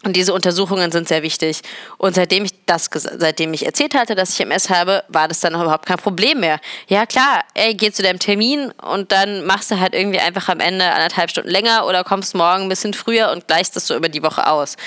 Und 0.04 0.16
diese 0.16 0.34
Untersuchungen 0.36 0.92
sind 0.92 1.08
sehr 1.08 1.24
wichtig. 1.24 1.62
Und 1.98 2.14
seitdem 2.14 2.46
ich 2.46 2.52
das, 2.68 2.92
seitdem 2.94 3.56
ich 3.56 3.66
erzählt 3.66 3.96
hatte, 3.96 4.14
dass 4.14 4.30
ich 4.30 4.40
MS 4.40 4.70
habe, 4.70 5.04
war 5.08 5.28
das 5.28 5.40
dann 5.40 5.56
auch 5.56 5.64
überhaupt 5.64 5.88
kein 5.88 5.98
Problem 5.98 6.42
mehr. 6.42 6.60
Ja 6.88 7.08
klar, 7.08 7.44
ey, 7.56 7.74
geh 7.74 7.92
zu 7.92 8.04
deinem 8.04 8.20
Termin 8.20 8.70
und 8.84 9.12
dann 9.12 9.44
machst 9.48 9.72
du 9.72 9.80
halt 9.80 9.96
irgendwie 9.96 10.20
einfach 10.20 10.48
am 10.48 10.60
Ende 10.60 10.86
anderthalb 10.86 11.32
Stunden 11.32 11.50
länger 11.50 11.88
oder 11.88 12.04
kommst 12.04 12.36
morgen 12.36 12.64
ein 12.64 12.70
bisschen 12.70 12.94
früher 12.94 13.32
und 13.32 13.48
gleichst 13.48 13.76
das 13.76 13.88
so 13.88 13.96
über 13.96 14.08
die 14.08 14.22
Woche 14.22 14.46
aus. 14.46 14.78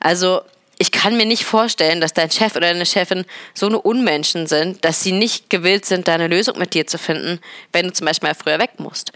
Also 0.00 0.40
ich 0.78 0.92
kann 0.92 1.16
mir 1.16 1.26
nicht 1.26 1.44
vorstellen, 1.44 2.00
dass 2.00 2.12
dein 2.12 2.30
Chef 2.30 2.54
oder 2.54 2.72
deine 2.72 2.86
Chefin 2.86 3.24
so 3.54 3.66
eine 3.66 3.80
Unmenschen 3.80 4.46
sind, 4.46 4.84
dass 4.84 5.02
sie 5.02 5.12
nicht 5.12 5.48
gewillt 5.48 5.86
sind, 5.86 6.08
deine 6.08 6.28
Lösung 6.28 6.58
mit 6.58 6.74
dir 6.74 6.86
zu 6.86 6.98
finden, 6.98 7.40
wenn 7.72 7.86
du 7.86 7.92
zum 7.92 8.06
Beispiel 8.06 8.28
mal 8.28 8.34
früher 8.34 8.58
weg 8.58 8.78
musst. 8.78 9.12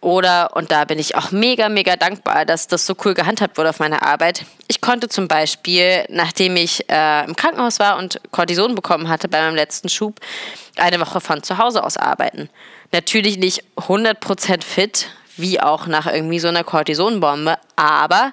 Oder, 0.00 0.54
und 0.54 0.70
da 0.70 0.84
bin 0.84 0.98
ich 0.98 1.16
auch 1.16 1.32
mega, 1.32 1.68
mega 1.68 1.96
dankbar, 1.96 2.44
dass 2.44 2.68
das 2.68 2.86
so 2.86 2.94
cool 3.04 3.14
gehandhabt 3.14 3.58
wurde 3.58 3.70
auf 3.70 3.80
meiner 3.80 4.06
Arbeit. 4.06 4.44
Ich 4.68 4.80
konnte 4.80 5.08
zum 5.08 5.26
Beispiel, 5.26 6.04
nachdem 6.10 6.56
ich 6.56 6.88
äh, 6.88 7.24
im 7.24 7.34
Krankenhaus 7.34 7.80
war 7.80 7.96
und 7.98 8.20
Cortison 8.30 8.74
bekommen 8.74 9.08
hatte 9.08 9.26
bei 9.26 9.40
meinem 9.40 9.56
letzten 9.56 9.88
Schub, 9.88 10.20
eine 10.76 11.00
Woche 11.00 11.20
von 11.20 11.42
zu 11.42 11.58
Hause 11.58 11.82
aus 11.82 11.96
arbeiten. 11.96 12.50
Natürlich 12.92 13.38
nicht 13.38 13.64
100% 13.76 14.62
fit, 14.62 15.08
wie 15.36 15.60
auch 15.60 15.86
nach 15.86 16.06
irgendwie 16.06 16.38
so 16.38 16.48
einer 16.48 16.62
Cortisonbombe, 16.62 17.58
aber 17.74 18.32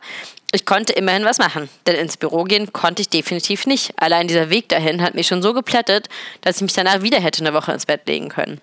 ich 0.54 0.68
konnte 0.68 0.94
immerhin 0.94 1.26
was 1.26 1.40
machen, 1.40 1.68
denn 1.88 1.96
ins 1.96 2.16
Büro 2.16 2.44
gehen 2.44 2.72
konnte 2.72 3.02
ich 3.02 3.10
definitiv 3.10 3.66
nicht. 3.66 3.92
Allein 3.98 4.28
dieser 4.28 4.52
Weg 4.52 4.70
dahin 4.70 5.02
hat 5.02 5.16
mich 5.16 5.28
schon 5.28 5.42
so 5.42 5.54
geplättet, 5.54 6.10
dass 6.42 6.58
ich 6.58 6.62
mich 6.62 6.74
danach 6.74 7.02
wieder 7.02 7.20
hätte 7.20 7.44
eine 7.44 7.56
Woche 7.56 7.72
ins 7.72 7.88
Bett 7.88 8.08
legen 8.08 8.30
können. 8.30 8.62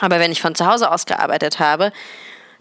Aber 0.00 0.20
wenn 0.20 0.30
ich 0.30 0.42
von 0.42 0.54
zu 0.54 0.66
Hause 0.66 0.90
aus 0.90 1.06
gearbeitet 1.06 1.58
habe, 1.58 1.90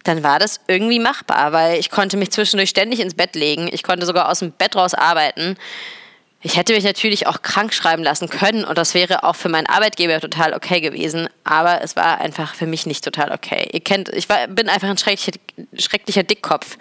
dann 0.06 0.24
war 0.24 0.40
das 0.40 0.62
irgendwie 0.68 1.00
machbar, 1.00 1.51
weil 1.51 1.80
ich 1.80 1.90
konnte 1.90 2.16
mich 2.16 2.32
zwischendurch 2.32 2.70
ständig 2.70 3.01
ins 3.01 3.13
Bett 3.13 3.36
legen. 3.36 3.70
Ich 3.72 3.84
konnte 3.84 4.06
sogar 4.06 4.30
aus 4.30 4.40
dem 4.40 4.51
Bett 4.54 4.75
raus 4.78 4.94
arbeiten. 4.94 5.58
Ich 6.44 6.58
hätte 6.58 6.74
mich 6.74 6.84
natürlich 6.84 7.28
auch 7.28 7.44
krank 7.44 7.72
schreiben 7.72 8.02
lassen 8.02 8.28
können 8.28 8.64
und 8.64 8.76
das 8.76 8.96
wäre 8.96 9.24
auch 9.24 9.36
für 9.36 9.50
meinen 9.50 9.68
Arbeitgeber 9.68 10.20
total 10.20 10.56
okay 10.56 10.82
gewesen, 10.82 11.30
aber 11.44 11.84
es 11.84 11.96
war 11.96 12.20
einfach 12.20 12.56
für 12.56 12.66
mich 12.66 12.88
nicht 12.88 13.04
total 13.04 13.32
okay. 13.32 13.70
Ihr 13.72 13.82
kennt, 13.82 14.10
ich 14.10 14.28
war, 14.28 14.48
bin 14.48 14.68
einfach 14.68 14.90
ein 14.90 14.98
schrecklicher, 14.98 15.38
schrecklicher 15.78 16.24
Dickkopf. 16.24 16.78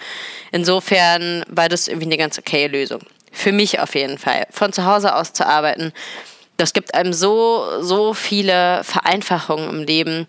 Insofern 0.50 1.44
war 1.48 1.68
das 1.68 1.88
irgendwie 1.88 2.06
eine 2.06 2.16
ganz 2.16 2.38
okaye 2.38 2.68
Lösung. 2.68 3.00
Für 3.32 3.52
mich 3.52 3.80
auf 3.80 3.94
jeden 3.94 4.16
Fall. 4.16 4.46
Von 4.50 4.72
zu 4.72 4.86
Hause 4.86 5.14
aus 5.14 5.34
zu 5.34 5.46
arbeiten, 5.46 5.92
das 6.56 6.72
gibt 6.72 6.94
einem 6.94 7.12
so, 7.12 7.64
so 7.80 8.14
viele 8.14 8.82
Vereinfachungen 8.84 9.68
im 9.70 9.82
Leben. 9.82 10.26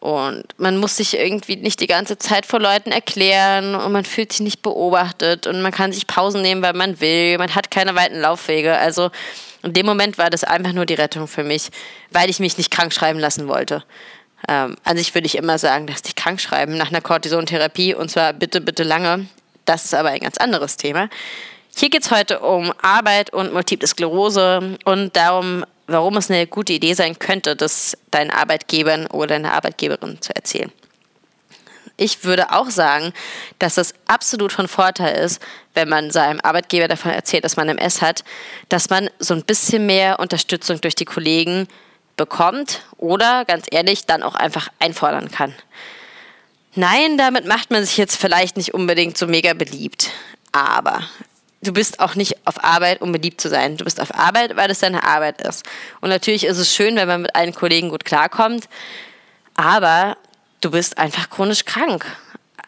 Und 0.00 0.44
man 0.56 0.78
muss 0.78 0.96
sich 0.96 1.18
irgendwie 1.18 1.56
nicht 1.56 1.78
die 1.80 1.86
ganze 1.86 2.16
Zeit 2.16 2.46
vor 2.46 2.58
Leuten 2.58 2.90
erklären 2.90 3.74
und 3.74 3.92
man 3.92 4.06
fühlt 4.06 4.32
sich 4.32 4.40
nicht 4.40 4.62
beobachtet 4.62 5.46
und 5.46 5.60
man 5.60 5.72
kann 5.72 5.92
sich 5.92 6.06
Pausen 6.06 6.40
nehmen, 6.40 6.62
weil 6.62 6.72
man 6.72 7.00
will. 7.00 7.36
Man 7.36 7.54
hat 7.54 7.70
keine 7.70 7.94
weiten 7.94 8.18
Laufwege. 8.18 8.78
Also 8.78 9.10
in 9.62 9.74
dem 9.74 9.84
Moment 9.84 10.16
war 10.16 10.30
das 10.30 10.42
einfach 10.42 10.72
nur 10.72 10.86
die 10.86 10.94
Rettung 10.94 11.28
für 11.28 11.44
mich, 11.44 11.68
weil 12.10 12.30
ich 12.30 12.40
mich 12.40 12.56
nicht 12.56 12.70
krank 12.70 12.94
schreiben 12.94 13.18
lassen 13.18 13.46
wollte. 13.46 13.84
Ähm, 14.48 14.76
an 14.84 14.96
sich 14.96 15.14
würde 15.14 15.26
ich 15.26 15.36
immer 15.36 15.58
sagen, 15.58 15.86
dass 15.86 16.00
dich 16.00 16.16
krank 16.16 16.40
schreiben 16.40 16.78
nach 16.78 16.88
einer 16.88 17.02
Cortisontherapie 17.02 17.94
und 17.94 18.10
zwar 18.10 18.32
bitte, 18.32 18.62
bitte 18.62 18.84
lange. 18.84 19.26
Das 19.66 19.84
ist 19.84 19.94
aber 19.94 20.08
ein 20.08 20.20
ganz 20.20 20.38
anderes 20.38 20.78
Thema. 20.78 21.10
Hier 21.76 21.90
geht 21.90 22.02
es 22.02 22.10
heute 22.10 22.40
um 22.40 22.72
Arbeit 22.82 23.32
und 23.34 23.52
Multiple 23.52 23.86
Sklerose 23.86 24.78
und 24.84 25.14
darum, 25.14 25.64
warum 25.90 26.16
es 26.16 26.30
eine 26.30 26.46
gute 26.46 26.72
Idee 26.72 26.94
sein 26.94 27.18
könnte, 27.18 27.56
das 27.56 27.96
deinen 28.10 28.30
Arbeitgebern 28.30 29.06
oder 29.06 29.28
deiner 29.28 29.52
Arbeitgeberin 29.52 30.20
zu 30.20 30.34
erzählen. 30.34 30.72
Ich 31.96 32.24
würde 32.24 32.52
auch 32.52 32.70
sagen, 32.70 33.12
dass 33.58 33.76
es 33.76 33.94
absolut 34.06 34.52
von 34.52 34.68
Vorteil 34.68 35.22
ist, 35.22 35.42
wenn 35.74 35.88
man 35.88 36.10
seinem 36.10 36.40
Arbeitgeber 36.40 36.88
davon 36.88 37.10
erzählt, 37.10 37.44
dass 37.44 37.56
man 37.56 37.68
MS 37.68 38.00
hat, 38.00 38.24
dass 38.70 38.88
man 38.88 39.10
so 39.18 39.34
ein 39.34 39.44
bisschen 39.44 39.84
mehr 39.84 40.18
Unterstützung 40.18 40.80
durch 40.80 40.94
die 40.94 41.04
Kollegen 41.04 41.68
bekommt 42.16 42.82
oder 42.96 43.44
ganz 43.44 43.66
ehrlich 43.70 44.06
dann 44.06 44.22
auch 44.22 44.34
einfach 44.34 44.68
einfordern 44.78 45.30
kann. 45.30 45.54
Nein, 46.74 47.18
damit 47.18 47.46
macht 47.46 47.70
man 47.70 47.84
sich 47.84 47.96
jetzt 47.96 48.16
vielleicht 48.16 48.56
nicht 48.56 48.72
unbedingt 48.72 49.18
so 49.18 49.26
mega 49.26 49.52
beliebt. 49.52 50.10
Aber 50.52 51.02
du 51.62 51.72
bist 51.72 52.00
auch 52.00 52.14
nicht 52.14 52.46
auf 52.46 52.62
Arbeit, 52.64 53.02
um 53.02 53.12
beliebt 53.12 53.40
zu 53.40 53.48
sein. 53.48 53.76
Du 53.76 53.84
bist 53.84 54.00
auf 54.00 54.14
Arbeit, 54.14 54.56
weil 54.56 54.70
es 54.70 54.80
deine 54.80 55.04
Arbeit 55.04 55.42
ist. 55.42 55.64
Und 56.00 56.08
natürlich 56.10 56.44
ist 56.44 56.58
es 56.58 56.74
schön, 56.74 56.96
wenn 56.96 57.08
man 57.08 57.22
mit 57.22 57.34
allen 57.34 57.54
Kollegen 57.54 57.90
gut 57.90 58.04
klarkommt, 58.04 58.68
aber 59.54 60.16
du 60.60 60.70
bist 60.70 60.98
einfach 60.98 61.28
chronisch 61.28 61.64
krank. 61.64 62.04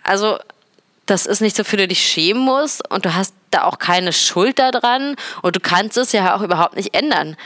Also 0.03 0.39
das 1.07 1.27
ist 1.27 1.41
nicht 1.41 1.57
so, 1.57 1.65
für 1.65 1.77
du 1.77 1.89
dich 1.89 2.01
schämen 2.01 2.43
musst 2.43 2.89
und 2.91 3.05
du 3.05 3.15
hast 3.15 3.35
da 3.51 3.65
auch 3.65 3.79
keine 3.79 4.13
Schuld 4.13 4.59
daran 4.59 5.17
und 5.43 5.57
du 5.57 5.61
kannst 5.61 5.97
es 5.97 6.13
ja 6.13 6.35
auch 6.35 6.43
überhaupt 6.43 6.77
nicht 6.77 6.95
ändern. 6.95 7.37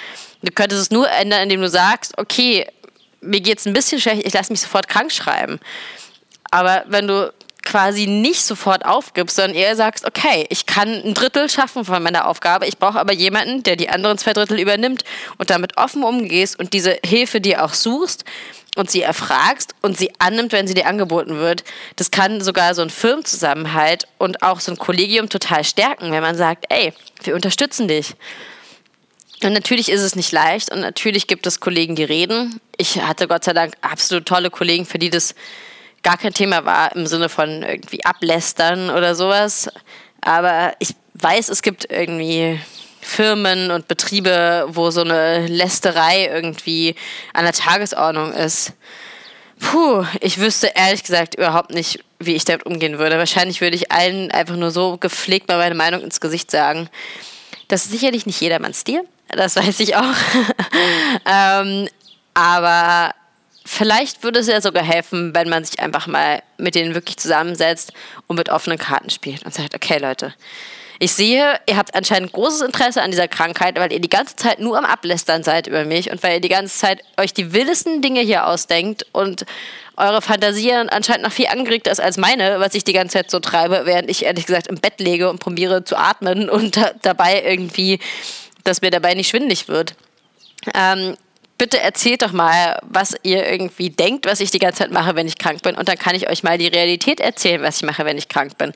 Du 0.43 0.53
könntest 0.53 0.83
es 0.83 0.91
nur 0.91 1.09
ändern, 1.11 1.43
indem 1.43 1.63
du 1.63 1.69
sagst, 1.69 2.17
okay, 2.19 2.67
mir 3.21 3.41
geht 3.41 3.59
es 3.59 3.67
ein 3.67 3.73
bisschen 3.73 4.01
schlecht, 4.01 4.27
ich 4.27 4.35
lasse 4.35 4.53
mich 4.53 4.61
sofort 4.61 4.89
krank 4.89 5.11
schreiben. 5.11 5.59
Aber 6.51 6.85
wenn 6.89 7.09
du 7.09 7.33
quasi 7.67 8.07
nicht 8.07 8.43
sofort 8.43 8.87
aufgibst, 8.87 9.37
sondern 9.37 9.57
eher 9.57 9.77
sagst, 9.77 10.07
okay, 10.07 10.47
ich 10.49 10.65
kann 10.65 10.89
ein 10.89 11.13
Drittel 11.13 11.51
schaffen 11.51 11.85
von 11.85 12.03
meiner 12.03 12.27
Aufgabe, 12.29 12.67
ich 12.67 12.79
brauche 12.79 12.99
aber 12.99 13.13
jemanden, 13.13 13.63
der 13.63 13.77
die 13.77 13.91
anderen 13.91 14.17
zwei 14.17 14.33
Drittel 14.33 14.59
übernimmt 14.59 15.05
und 15.37 15.51
damit 15.51 15.77
offen 15.77 16.03
umgehst 16.03 16.59
und 16.59 16.73
diese 16.73 16.99
Hilfe 17.05 17.41
dir 17.41 17.65
auch 17.65 17.75
suchst 17.75 18.25
und 18.77 18.91
sie 18.91 19.03
erfragst 19.03 19.75
und 19.83 19.99
sie 19.99 20.13
annimmt, 20.19 20.53
wenn 20.53 20.69
sie 20.69 20.75
dir 20.75 20.87
angeboten 20.87 21.37
wird. 21.39 21.65
Das 21.97 22.11
kann 22.11 22.41
sogar 22.41 22.75
so 22.75 22.83
ein 22.83 22.91
Firmenzusammenhalt 22.91 24.07
und 24.19 24.43
auch 24.43 24.61
so 24.61 24.71
ein 24.73 24.79
Kollegium 24.79 25.29
total 25.29 25.65
stärken, 25.65 26.13
wenn 26.13 26.23
man 26.23 26.37
sagt, 26.37 26.67
ey, 26.69 26.93
wir 27.25 27.35
unterstützen 27.35 27.89
dich. 27.89 28.15
Und 29.43 29.53
natürlich 29.53 29.91
ist 29.91 30.03
es 30.03 30.15
nicht 30.15 30.33
leicht 30.33 30.73
und 30.73 30.81
natürlich 30.81 31.27
gibt 31.27 31.47
es 31.47 31.61
Kollegen, 31.61 31.97
die 31.97 32.05
reden. 32.05 32.61
Ich 32.77 33.03
hatte 33.03 33.29
Gott 33.29 33.45
sei 33.45 33.53
Dank 33.53 33.75
absolut 33.81 34.27
tolle 34.27 34.51
Kollegen, 34.51 34.87
für 34.87 34.99
die 34.99 35.11
das 35.11 35.35
gar 36.07 36.19
kein 36.19 36.33
Thema 36.33 36.65
war 36.65 36.95
im 36.95 37.09
Sinne 37.09 37.29
von 37.29 37.65
irgendwie 37.65 38.05
ablästern 38.05 38.91
oder 38.91 39.17
sowas. 39.17 39.69
Aber 40.21 40.73
ich 40.79 40.95
weiß, 41.15 41.49
es 41.49 41.63
gibt 41.63 41.91
irgendwie 41.91 42.61
Firmen 43.01 43.73
und 43.73 43.89
Betriebe, 43.89 44.67
wo 44.69 44.93
so 44.93 45.01
eine 45.01 45.49
Lästerei 45.49 46.27
irgendwie 46.27 46.95
an 47.33 47.43
der 47.43 47.53
Tagesordnung 47.53 48.33
ist. 48.33 48.75
Puh, 49.59 50.05
ich 50.21 50.39
wüsste 50.39 50.71
ehrlich 50.77 51.03
gesagt 51.03 51.35
überhaupt 51.35 51.73
nicht, 51.73 52.05
wie 52.21 52.37
ich 52.37 52.45
damit 52.45 52.67
umgehen 52.67 53.01
würde. 53.01 53.19
Wahrscheinlich 53.19 53.61
würde 53.61 53.75
ich 53.75 53.91
allen 53.91 54.31
einfach 54.31 54.55
nur 54.55 54.71
so 54.71 54.99
gepflegt 54.99 55.49
mal 55.49 55.59
meine 55.59 55.75
Meinung 55.75 56.03
ins 56.03 56.21
Gesicht 56.21 56.53
sagen. 56.53 56.89
Das 57.67 57.85
ist 57.85 57.91
sicherlich 57.91 58.27
nicht 58.27 58.41
jedermanns 58.41 58.83
Stil, 58.83 59.03
das 59.27 59.57
weiß 59.57 59.81
ich 59.81 59.97
auch. 59.97 60.05
ähm, 61.27 61.89
aber 62.35 63.13
vielleicht 63.67 64.23
würde 64.23 64.41
es 64.41 64.47
ja 64.47 64.61
sogar 64.61 64.85
helfen, 64.85 65.35
wenn 65.35 65.49
man 65.49 65.65
sich 65.65 65.81
einfach 65.81 66.07
mal 66.07 66.43
mit 66.57 66.75
denen 66.75 66.95
wirklich 66.95 67.19
zusammensetzt 67.19 67.93
und 68.27 68.37
mit 68.37 68.49
offenen 68.49 68.79
Karten 68.79 69.11
spielt 69.11 69.45
und 69.45 69.53
sagt, 69.53 69.75
okay 69.75 69.99
Leute, 69.99 70.33
ich 70.99 71.13
sehe, 71.13 71.61
ihr 71.69 71.77
habt 71.77 71.95
anscheinend 71.95 72.33
großes 72.33 72.63
Interesse 72.63 73.03
an 73.03 73.11
dieser 73.11 73.29
Krankheit, 73.29 73.79
weil 73.79 73.93
ihr 73.93 74.01
die 74.01 74.09
ganze 74.09 74.37
Zeit 74.37 74.61
nur 74.61 74.79
am 74.79 74.87
Ablästern 74.87 75.43
seid 75.43 75.67
über 75.67 75.85
mich 75.85 76.11
und 76.11 76.23
weil 76.23 76.35
ihr 76.35 76.41
die 76.41 76.49
ganze 76.49 76.79
Zeit 76.79 77.03
euch 77.19 77.35
die 77.35 77.53
wildesten 77.53 78.01
Dinge 78.01 78.21
hier 78.21 78.47
ausdenkt 78.47 79.05
und 79.13 79.45
eure 79.97 80.23
Fantasie 80.23 80.73
anscheinend 80.73 81.25
noch 81.25 81.33
viel 81.33 81.49
angeregt 81.49 81.87
ist 81.87 82.01
als 82.01 82.17
meine, 82.17 82.61
was 82.61 82.75
ich 82.75 82.85
die 82.85 82.93
ganze 82.93 83.15
Zeit 83.15 83.31
so 83.31 83.41
treibe, 83.41 83.83
während 83.85 84.11
ich 84.11 84.25
ehrlich 84.25 84.47
gesagt 84.47 84.69
im 84.69 84.77
Bett 84.77 85.01
lege 85.01 85.29
und 85.29 85.39
probiere 85.39 85.85
zu 85.85 85.97
atmen 85.97 86.49
und 86.49 86.77
da, 86.77 86.93
dabei 87.03 87.43
irgendwie, 87.43 87.99
dass 88.65 88.81
mir 88.81 88.91
dabei 88.91 89.15
nicht 89.15 89.29
schwindlig 89.29 89.69
wird. 89.69 89.95
Ähm, 90.75 91.17
bitte 91.59 91.81
erzählt 91.81 92.23
doch 92.23 92.33
mal, 92.33 92.79
was 92.83 93.15
ihr 93.23 93.47
irgendwie 93.47 93.91
denkt, 93.91 94.27
was 94.27 94.41
ich 94.41 94.51
die 94.51 94.59
ganze 94.59 94.79
Zeit 94.79 94.91
mache, 94.91 95.15
wenn 95.15 95.27
ich 95.27 95.39
krank 95.39 95.63
bin. 95.63 95.77
Und 95.77 95.89
dann 95.89 95.99
kann 95.99 96.15
ich 96.15 96.29
euch 96.29 96.43
mal 96.43 96.59
die 96.59 96.69
Realität 96.69 97.21
erzählen, 97.21 97.63
was 97.63 97.77
ich 97.77 97.83
mache, 97.83 98.05
wenn 98.05 98.19
ich 98.19 98.29
krank 98.29 98.59
bin. 98.59 98.73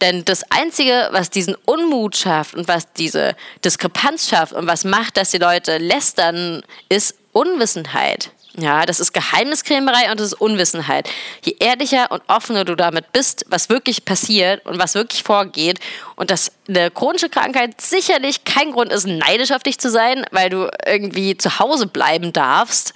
Denn 0.00 0.24
das 0.24 0.50
Einzige, 0.50 1.08
was 1.12 1.30
diesen 1.30 1.54
Unmut 1.66 2.16
schafft 2.16 2.54
und 2.54 2.68
was 2.68 2.92
diese 2.92 3.36
Diskrepanz 3.64 4.28
schafft 4.28 4.52
und 4.54 4.66
was 4.66 4.84
macht, 4.84 5.16
dass 5.16 5.30
die 5.30 5.38
Leute 5.38 5.78
lästern, 5.78 6.62
ist 6.88 7.16
Unwissenheit. 7.32 8.30
Ja, 8.56 8.84
das 8.84 8.98
ist 8.98 9.12
Geheimniskrämerei 9.12 10.10
und 10.10 10.18
das 10.18 10.28
ist 10.28 10.40
Unwissenheit. 10.40 11.08
Je 11.44 11.54
ehrlicher 11.60 12.10
und 12.10 12.22
offener 12.26 12.64
du 12.64 12.74
damit 12.74 13.12
bist, 13.12 13.44
was 13.48 13.68
wirklich 13.68 14.04
passiert 14.04 14.66
und 14.66 14.78
was 14.78 14.94
wirklich 14.94 15.22
vorgeht 15.22 15.78
und 16.16 16.32
dass 16.32 16.50
eine 16.68 16.90
chronische 16.90 17.28
Krankheit 17.28 17.80
sicherlich 17.80 18.44
kein 18.44 18.72
Grund 18.72 18.92
ist, 18.92 19.06
neidisch 19.06 19.52
auf 19.52 19.62
dich 19.62 19.78
zu 19.78 19.88
sein, 19.88 20.24
weil 20.32 20.50
du 20.50 20.68
irgendwie 20.84 21.36
zu 21.36 21.60
Hause 21.60 21.86
bleiben 21.86 22.32
darfst, 22.32 22.92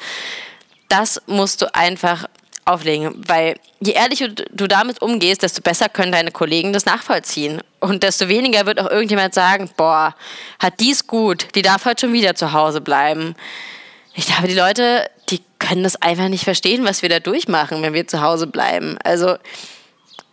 das 0.88 1.22
musst 1.26 1.62
du 1.62 1.72
einfach 1.72 2.26
auflegen, 2.64 3.22
weil 3.28 3.56
je 3.80 3.92
ehrlicher 3.92 4.28
du 4.28 4.66
damit 4.66 5.02
umgehst, 5.02 5.42
desto 5.42 5.60
besser 5.60 5.88
können 5.88 6.12
deine 6.12 6.30
Kollegen 6.30 6.72
das 6.72 6.86
nachvollziehen. 6.86 7.60
Und 7.80 8.02
desto 8.02 8.28
weniger 8.28 8.66
wird 8.66 8.80
auch 8.80 8.90
irgendjemand 8.90 9.34
sagen, 9.34 9.70
boah, 9.76 10.14
hat 10.58 10.80
dies 10.80 11.06
gut, 11.06 11.48
die 11.54 11.62
darf 11.62 11.84
heute 11.84 12.06
schon 12.06 12.12
wieder 12.12 12.34
zu 12.34 12.52
Hause 12.52 12.80
bleiben. 12.80 13.36
Ich 14.14 14.26
glaube, 14.26 14.48
die 14.48 14.54
Leute, 14.54 15.10
die 15.30 15.42
können 15.58 15.82
das 15.82 16.00
einfach 16.00 16.28
nicht 16.28 16.44
verstehen, 16.44 16.84
was 16.84 17.02
wir 17.02 17.08
da 17.08 17.18
durchmachen, 17.18 17.82
wenn 17.82 17.94
wir 17.94 18.06
zu 18.06 18.20
Hause 18.22 18.46
bleiben. 18.46 18.96
Also 19.02 19.36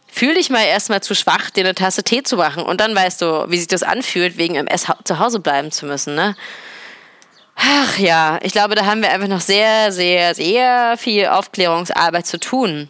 fühl 0.07 0.35
dich 0.35 0.49
mal 0.49 0.63
erstmal 0.63 1.01
zu 1.01 1.15
schwach, 1.15 1.49
dir 1.49 1.63
eine 1.63 1.73
Tasse 1.73 2.03
Tee 2.03 2.21
zu 2.21 2.37
machen 2.37 2.63
und 2.63 2.79
dann 2.79 2.95
weißt 2.95 3.21
du, 3.21 3.49
wie 3.49 3.57
sich 3.57 3.67
das 3.67 3.83
anfühlt, 3.83 4.37
wegen 4.37 4.55
MS 4.55 4.87
zu 5.03 5.19
Hause 5.19 5.39
bleiben 5.39 5.71
zu 5.71 5.85
müssen, 5.85 6.15
ne? 6.15 6.35
Ach 7.55 7.97
ja, 7.97 8.39
ich 8.41 8.53
glaube, 8.53 8.75
da 8.75 8.85
haben 8.85 9.01
wir 9.01 9.11
einfach 9.11 9.27
noch 9.27 9.41
sehr, 9.41 9.91
sehr, 9.91 10.33
sehr 10.33 10.95
viel 10.97 11.27
Aufklärungsarbeit 11.27 12.25
zu 12.25 12.39
tun. 12.39 12.89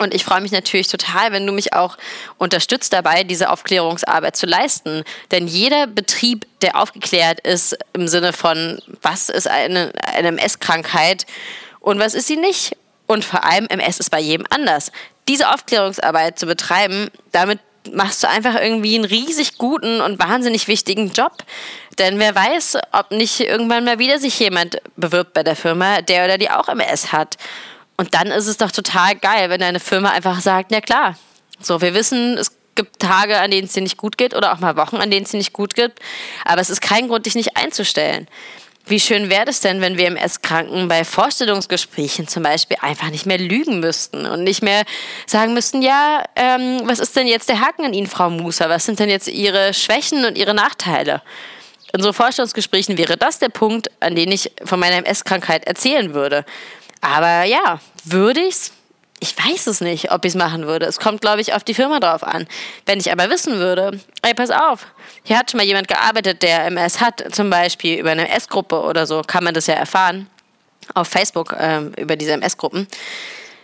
Und 0.00 0.14
ich 0.14 0.24
freue 0.24 0.40
mich 0.40 0.50
natürlich 0.50 0.88
total, 0.88 1.30
wenn 1.30 1.46
du 1.46 1.52
mich 1.52 1.74
auch 1.74 1.98
unterstützt 2.38 2.94
dabei, 2.94 3.22
diese 3.22 3.50
Aufklärungsarbeit 3.50 4.34
zu 4.34 4.46
leisten. 4.46 5.04
Denn 5.30 5.46
jeder 5.46 5.86
Betrieb, 5.86 6.46
der 6.62 6.76
aufgeklärt 6.80 7.40
ist 7.40 7.76
im 7.92 8.08
Sinne 8.08 8.32
von, 8.32 8.80
was 9.02 9.28
ist 9.28 9.46
eine, 9.46 9.92
eine 10.02 10.28
MS-Krankheit 10.28 11.26
und 11.80 11.98
was 11.98 12.14
ist 12.14 12.28
sie 12.28 12.38
nicht. 12.38 12.78
Und 13.06 13.26
vor 13.26 13.44
allem, 13.44 13.66
MS 13.66 14.00
ist 14.00 14.10
bei 14.10 14.20
jedem 14.20 14.46
anders. 14.48 14.90
Diese 15.28 15.52
Aufklärungsarbeit 15.52 16.38
zu 16.38 16.46
betreiben, 16.46 17.10
damit 17.32 17.58
machst 17.92 18.22
du 18.22 18.28
einfach 18.28 18.54
irgendwie 18.54 18.94
einen 18.94 19.04
riesig 19.04 19.58
guten 19.58 20.00
und 20.00 20.18
wahnsinnig 20.18 20.66
wichtigen 20.66 21.12
Job. 21.12 21.44
Denn 21.98 22.18
wer 22.18 22.34
weiß, 22.34 22.78
ob 22.92 23.10
nicht 23.10 23.40
irgendwann 23.40 23.84
mal 23.84 23.98
wieder 23.98 24.18
sich 24.18 24.38
jemand 24.38 24.78
bewirbt 24.96 25.34
bei 25.34 25.42
der 25.42 25.56
Firma, 25.56 26.00
der 26.00 26.24
oder 26.24 26.38
die 26.38 26.50
auch 26.50 26.68
MS 26.68 27.12
hat. 27.12 27.36
Und 28.00 28.14
dann 28.14 28.28
ist 28.28 28.46
es 28.46 28.56
doch 28.56 28.70
total 28.70 29.14
geil, 29.14 29.50
wenn 29.50 29.60
deine 29.60 29.78
Firma 29.78 30.08
einfach 30.08 30.40
sagt, 30.40 30.72
ja 30.72 30.80
klar, 30.80 31.18
so 31.60 31.82
wir 31.82 31.92
wissen, 31.92 32.38
es 32.38 32.50
gibt 32.74 32.98
Tage, 32.98 33.38
an 33.38 33.50
denen 33.50 33.66
es 33.66 33.74
dir 33.74 33.82
nicht 33.82 33.98
gut 33.98 34.16
geht 34.16 34.34
oder 34.34 34.54
auch 34.54 34.58
mal 34.58 34.74
Wochen, 34.78 34.96
an 34.96 35.10
denen 35.10 35.26
es 35.26 35.32
dir 35.32 35.36
nicht 35.36 35.52
gut 35.52 35.74
geht, 35.74 35.92
aber 36.46 36.62
es 36.62 36.70
ist 36.70 36.80
kein 36.80 37.08
Grund, 37.08 37.26
dich 37.26 37.34
nicht 37.34 37.58
einzustellen. 37.58 38.26
Wie 38.86 39.00
schön 39.00 39.28
wäre 39.28 39.50
es 39.50 39.60
denn, 39.60 39.82
wenn 39.82 39.98
wir 39.98 40.06
MS-Kranken 40.06 40.88
bei 40.88 41.04
Vorstellungsgesprächen 41.04 42.26
zum 42.26 42.42
Beispiel 42.42 42.78
einfach 42.80 43.10
nicht 43.10 43.26
mehr 43.26 43.36
lügen 43.36 43.80
müssten 43.80 44.24
und 44.24 44.44
nicht 44.44 44.62
mehr 44.62 44.84
sagen 45.26 45.52
müssten, 45.52 45.82
ja, 45.82 46.24
ähm, 46.36 46.80
was 46.84 47.00
ist 47.00 47.14
denn 47.16 47.26
jetzt 47.26 47.50
der 47.50 47.60
Haken 47.60 47.84
an 47.84 47.92
Ihnen, 47.92 48.06
Frau 48.06 48.30
Muser? 48.30 48.70
Was 48.70 48.86
sind 48.86 48.98
denn 48.98 49.10
jetzt 49.10 49.28
Ihre 49.28 49.74
Schwächen 49.74 50.24
und 50.24 50.38
Ihre 50.38 50.54
Nachteile? 50.54 51.20
In 51.92 52.00
so 52.00 52.14
Vorstellungsgesprächen 52.14 52.96
wäre 52.96 53.18
das 53.18 53.40
der 53.40 53.50
Punkt, 53.50 53.90
an 54.00 54.16
dem 54.16 54.30
ich 54.30 54.52
von 54.64 54.80
meiner 54.80 54.96
MS-Krankheit 54.96 55.66
erzählen 55.66 56.14
würde. 56.14 56.46
Aber 57.00 57.44
ja, 57.44 57.80
würde 58.04 58.40
ich's? 58.40 58.72
Ich 59.22 59.36
weiß 59.36 59.66
es 59.66 59.82
nicht, 59.82 60.12
ob 60.12 60.24
ich 60.24 60.30
es 60.30 60.34
machen 60.34 60.66
würde. 60.66 60.86
Es 60.86 60.98
kommt, 60.98 61.20
glaube 61.20 61.42
ich, 61.42 61.52
auf 61.52 61.62
die 61.62 61.74
Firma 61.74 62.00
drauf 62.00 62.24
an. 62.24 62.48
Wenn 62.86 62.98
ich 62.98 63.12
aber 63.12 63.28
wissen 63.28 63.58
würde, 63.58 64.00
ey, 64.22 64.32
pass 64.32 64.50
auf, 64.50 64.86
hier 65.24 65.38
hat 65.38 65.50
schon 65.50 65.58
mal 65.58 65.66
jemand 65.66 65.88
gearbeitet, 65.88 66.42
der 66.42 66.64
MS 66.66 67.02
hat, 67.02 67.22
zum 67.34 67.50
Beispiel 67.50 67.98
über 67.98 68.10
eine 68.10 68.28
MS-Gruppe 68.28 68.80
oder 68.80 69.06
so, 69.06 69.20
kann 69.20 69.44
man 69.44 69.52
das 69.52 69.66
ja 69.66 69.74
erfahren 69.74 70.26
auf 70.94 71.08
Facebook 71.08 71.54
ähm, 71.58 71.92
über 71.98 72.16
diese 72.16 72.32
MS-Gruppen 72.32 72.88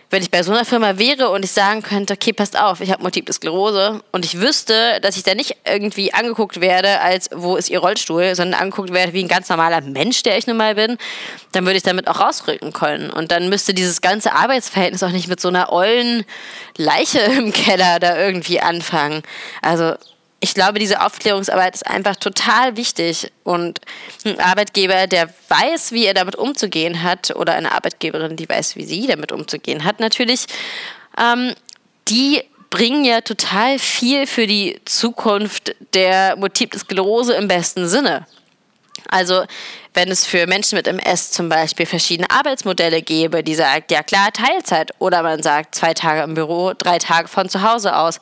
wenn 0.09 0.21
ich 0.21 0.31
bei 0.31 0.41
so 0.41 0.51
einer 0.51 0.63
Firma 0.63 0.97
wäre 0.97 1.29
und 1.29 1.43
ich 1.43 1.51
sagen 1.51 1.81
könnte, 1.81 2.13
okay, 2.13 2.31
passt 2.31 2.57
auf, 2.57 2.79
ich 2.79 2.91
habe 2.91 3.01
Multiple 3.03 3.33
Sklerose 3.33 4.01
und 4.11 4.23
ich 4.23 4.39
wüsste, 4.39 4.99
dass 5.01 5.17
ich 5.17 5.23
da 5.23 5.35
nicht 5.35 5.57
irgendwie 5.65 6.13
angeguckt 6.13 6.61
werde, 6.61 7.01
als 7.01 7.29
wo 7.35 7.57
ist 7.57 7.69
ihr 7.69 7.79
Rollstuhl, 7.79 8.33
sondern 8.35 8.61
angeguckt 8.61 8.93
werde 8.93 9.13
wie 9.13 9.23
ein 9.23 9.27
ganz 9.27 9.49
normaler 9.49 9.81
Mensch, 9.81 10.23
der 10.23 10.37
ich 10.37 10.47
nun 10.47 10.57
mal 10.57 10.75
bin, 10.75 10.97
dann 11.51 11.65
würde 11.65 11.77
ich 11.77 11.83
damit 11.83 12.07
auch 12.07 12.21
rausrücken 12.21 12.71
können. 12.71 13.09
Und 13.09 13.31
dann 13.31 13.49
müsste 13.49 13.73
dieses 13.73 14.01
ganze 14.01 14.33
Arbeitsverhältnis 14.33 15.03
auch 15.03 15.11
nicht 15.11 15.27
mit 15.27 15.41
so 15.41 15.49
einer 15.49 15.71
ollen 15.73 16.23
Leiche 16.77 17.19
im 17.19 17.51
Keller 17.51 17.99
da 17.99 18.17
irgendwie 18.17 18.61
anfangen. 18.61 19.23
Also 19.61 19.95
ich 20.39 20.53
glaube, 20.53 20.79
diese 20.79 21.01
Aufklärungsarbeit 21.01 21.75
ist 21.75 21.87
einfach 21.87 22.15
total 22.15 22.77
wichtig. 22.77 23.31
Und 23.43 23.79
ein 24.23 24.39
Arbeitgeber, 24.39 25.07
der 25.07 25.33
weiß, 25.49 25.91
wie 25.91 26.05
er 26.05 26.13
damit 26.13 26.35
umzugehen 26.35 27.01
hat, 27.01 27.35
oder 27.35 27.53
eine 27.53 27.71
Arbeitgeberin, 27.71 28.35
die 28.35 28.47
weiß, 28.47 28.75
wie 28.75 28.85
sie 28.85 29.07
damit 29.07 29.31
umzugehen 29.31 29.83
hat, 29.83 29.99
natürlich, 29.99 30.45
ähm, 31.19 31.53
die 32.07 32.43
bringen 32.69 33.05
ja 33.05 33.21
total 33.21 33.79
viel 33.79 34.27
für 34.27 34.45
die 34.45 34.79
Zukunft 34.85 35.75
der 35.93 36.35
Multiple 36.35 36.79
Sklerose 36.79 37.33
im 37.33 37.47
besten 37.47 37.87
Sinne. 37.87 38.27
Also 39.09 39.45
wenn 39.97 40.11
es 40.11 40.27
für 40.27 40.45
Menschen 40.45 40.75
mit 40.75 40.87
MS 40.87 41.31
zum 41.31 41.49
Beispiel 41.49 41.87
verschiedene 41.87 42.29
Arbeitsmodelle 42.29 43.01
gäbe, 43.01 43.43
die 43.43 43.55
sagt, 43.55 43.89
ja 43.89 44.03
klar, 44.03 44.31
Teilzeit 44.31 44.91
oder 44.99 45.23
man 45.23 45.41
sagt 45.41 45.73
zwei 45.73 45.95
Tage 45.95 46.21
im 46.21 46.35
Büro, 46.35 46.73
drei 46.77 46.99
Tage 46.99 47.27
von 47.27 47.49
zu 47.49 47.63
Hause 47.63 47.95
aus. 47.95 48.19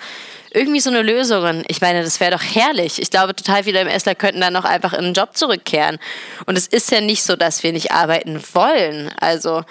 Irgendwie 0.52 0.80
so 0.80 0.90
eine 0.90 1.02
Lösung. 1.02 1.66
Ich 1.68 1.82
meine, 1.82 2.02
das 2.02 2.22
wäre 2.22 2.32
doch 2.32 2.42
herrlich. 2.42 3.02
Ich 3.02 3.12
glaube, 3.12 3.36
total 3.36 3.66
viele 3.66 3.82
MSler 3.82 4.16
könnten 4.16 4.40
dann 4.40 4.56
auch 4.56 4.64
einfach 4.64 4.94
in 4.94 5.04
den 5.04 5.14
Job 5.14 5.36
zurückkehren. 5.36 6.00
Und 6.46 6.58
es 6.58 6.66
ist 6.66 6.92
ja 6.92 7.02
nicht 7.02 7.24
so, 7.24 7.36
dass 7.36 7.62
wir 7.62 7.74
nicht 7.74 7.92
arbeiten 7.92 8.42
wollen. 8.54 9.12
Also 9.20 9.66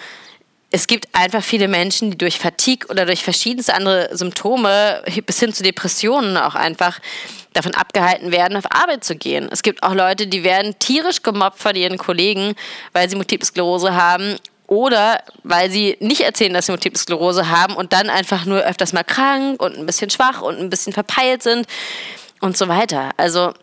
es 0.71 0.87
gibt 0.87 1.09
einfach 1.15 1.43
viele 1.43 1.69
Menschen, 1.69 2.11
die 2.11 2.19
durch 2.19 2.39
Fatigue 2.39 2.87
oder 2.91 3.07
durch 3.07 3.25
verschiedenste 3.25 3.73
andere 3.73 4.11
Symptome 4.15 5.03
bis 5.25 5.41
hin 5.41 5.55
zu 5.55 5.63
Depressionen 5.63 6.37
auch 6.37 6.55
einfach 6.55 7.01
davon 7.55 7.75
abgehalten 7.75 8.33
werden, 8.33 8.57
auf 8.57 8.71
Arbeit 8.71 9.05
zu 9.05 9.17
gehen. 9.17 9.49
Es 9.51 9.63
gibt 9.63 9.83
auch 9.83 9.95
Leute, 9.95 10.27
die 10.27 10.45
werden 10.45 10.79
tierisch 10.79 11.23
gemobbt 11.23 11.59
von 11.59 11.75
ihren 11.75 11.97
Kollegen, 11.97 12.55
weil 12.93 13.09
sie 13.09 13.17
Multiple 13.17 13.47
Sklerose 13.47 13.95
haben 13.95 14.37
oder 14.67 15.23
weil 15.43 15.71
sie 15.71 15.97
nicht 16.01 16.23
erzählen, 16.23 16.53
dass 16.53 16.67
sie 16.67 16.73
Multiple 16.73 16.99
Sklerose 16.99 17.49
haben 17.49 17.75
und 17.75 17.93
dann 17.93 18.11
einfach 18.11 18.45
nur 18.45 18.61
öfters 18.61 18.93
mal 18.93 19.05
krank 19.05 19.63
und 19.63 19.77
ein 19.79 19.87
bisschen 19.87 20.11
schwach 20.11 20.43
und 20.43 20.59
ein 20.59 20.71
bisschen 20.71 20.93
verpeilt 20.93 21.43
sind 21.43 21.67
und 22.41 22.57
so 22.57 22.69
weiter. 22.69 23.11
Also 23.17 23.55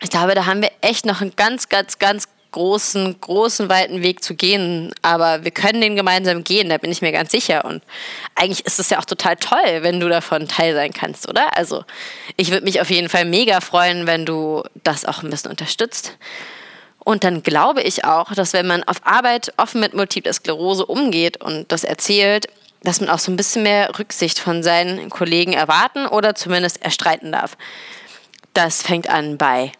ich 0.00 0.10
glaube, 0.10 0.34
da 0.34 0.46
haben 0.46 0.62
wir 0.62 0.70
echt 0.80 1.04
noch 1.04 1.20
einen 1.20 1.36
ganz, 1.36 1.68
ganz, 1.68 1.98
ganz 1.98 2.26
großen, 2.52 3.20
großen, 3.20 3.68
weiten 3.68 4.02
Weg 4.02 4.22
zu 4.22 4.34
gehen. 4.34 4.92
Aber 5.02 5.44
wir 5.44 5.50
können 5.50 5.80
den 5.80 5.96
gemeinsam 5.96 6.44
gehen, 6.44 6.68
da 6.68 6.78
bin 6.78 6.92
ich 6.92 7.02
mir 7.02 7.12
ganz 7.12 7.30
sicher. 7.30 7.64
Und 7.64 7.82
eigentlich 8.34 8.66
ist 8.66 8.78
es 8.78 8.90
ja 8.90 8.98
auch 8.98 9.04
total 9.04 9.36
toll, 9.36 9.82
wenn 9.82 10.00
du 10.00 10.08
davon 10.08 10.48
Teil 10.48 10.74
sein 10.74 10.92
kannst, 10.92 11.28
oder? 11.28 11.56
Also 11.56 11.84
ich 12.36 12.50
würde 12.50 12.64
mich 12.64 12.80
auf 12.80 12.90
jeden 12.90 13.08
Fall 13.08 13.24
mega 13.24 13.60
freuen, 13.60 14.06
wenn 14.06 14.26
du 14.26 14.62
das 14.82 15.04
auch 15.04 15.22
ein 15.22 15.30
bisschen 15.30 15.50
unterstützt. 15.50 16.16
Und 16.98 17.24
dann 17.24 17.42
glaube 17.42 17.82
ich 17.82 18.04
auch, 18.04 18.32
dass 18.32 18.52
wenn 18.52 18.66
man 18.66 18.82
auf 18.84 19.06
Arbeit 19.06 19.52
offen 19.56 19.80
mit 19.80 19.94
Multiple 19.94 20.32
Sklerose 20.32 20.84
umgeht 20.84 21.38
und 21.38 21.72
das 21.72 21.84
erzählt, 21.84 22.46
dass 22.82 23.00
man 23.00 23.10
auch 23.10 23.18
so 23.18 23.30
ein 23.30 23.36
bisschen 23.36 23.62
mehr 23.62 23.98
Rücksicht 23.98 24.38
von 24.38 24.62
seinen 24.62 25.10
Kollegen 25.10 25.52
erwarten 25.52 26.06
oder 26.06 26.34
zumindest 26.34 26.82
erstreiten 26.82 27.32
darf. 27.32 27.56
Das 28.54 28.82
fängt 28.82 29.08
an 29.08 29.38
bei 29.38 29.72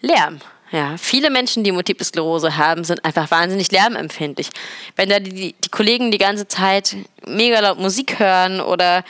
Lärm. 0.00 0.40
Ja, 0.72 0.96
viele 0.96 1.28
Menschen, 1.28 1.64
die 1.64 1.72
Multiple 1.72 2.04
Sklerose 2.04 2.56
haben, 2.56 2.82
sind 2.82 3.04
einfach 3.04 3.30
wahnsinnig 3.30 3.70
lärmempfindlich. 3.70 4.48
Wenn 4.96 5.10
da 5.10 5.20
die, 5.20 5.52
die 5.52 5.68
Kollegen 5.68 6.10
die 6.10 6.18
ganze 6.18 6.48
Zeit 6.48 6.96
mega 7.26 7.60
laut 7.60 7.78
Musik 7.78 8.18
hören 8.18 8.62
oder 8.62 9.04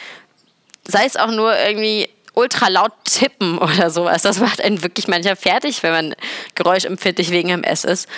sei 0.85 1.05
es 1.05 1.16
auch 1.16 1.31
nur 1.31 1.57
irgendwie 1.57 2.09
ultra 2.35 2.66
laut 2.66 2.92
tippen 3.05 3.59
oder 3.59 3.90
sowas, 3.90 4.22
das 4.22 4.40
macht 4.40 4.61
einen 4.61 4.83
wirklich 4.83 5.07
manchmal 5.07 5.37
fertig, 5.37 5.85
wenn 5.85 5.92
man 5.92 6.14
geräuschempfindlich 6.57 7.31
wegen 7.31 7.51
MS 7.51 7.85
ist. 7.85 8.09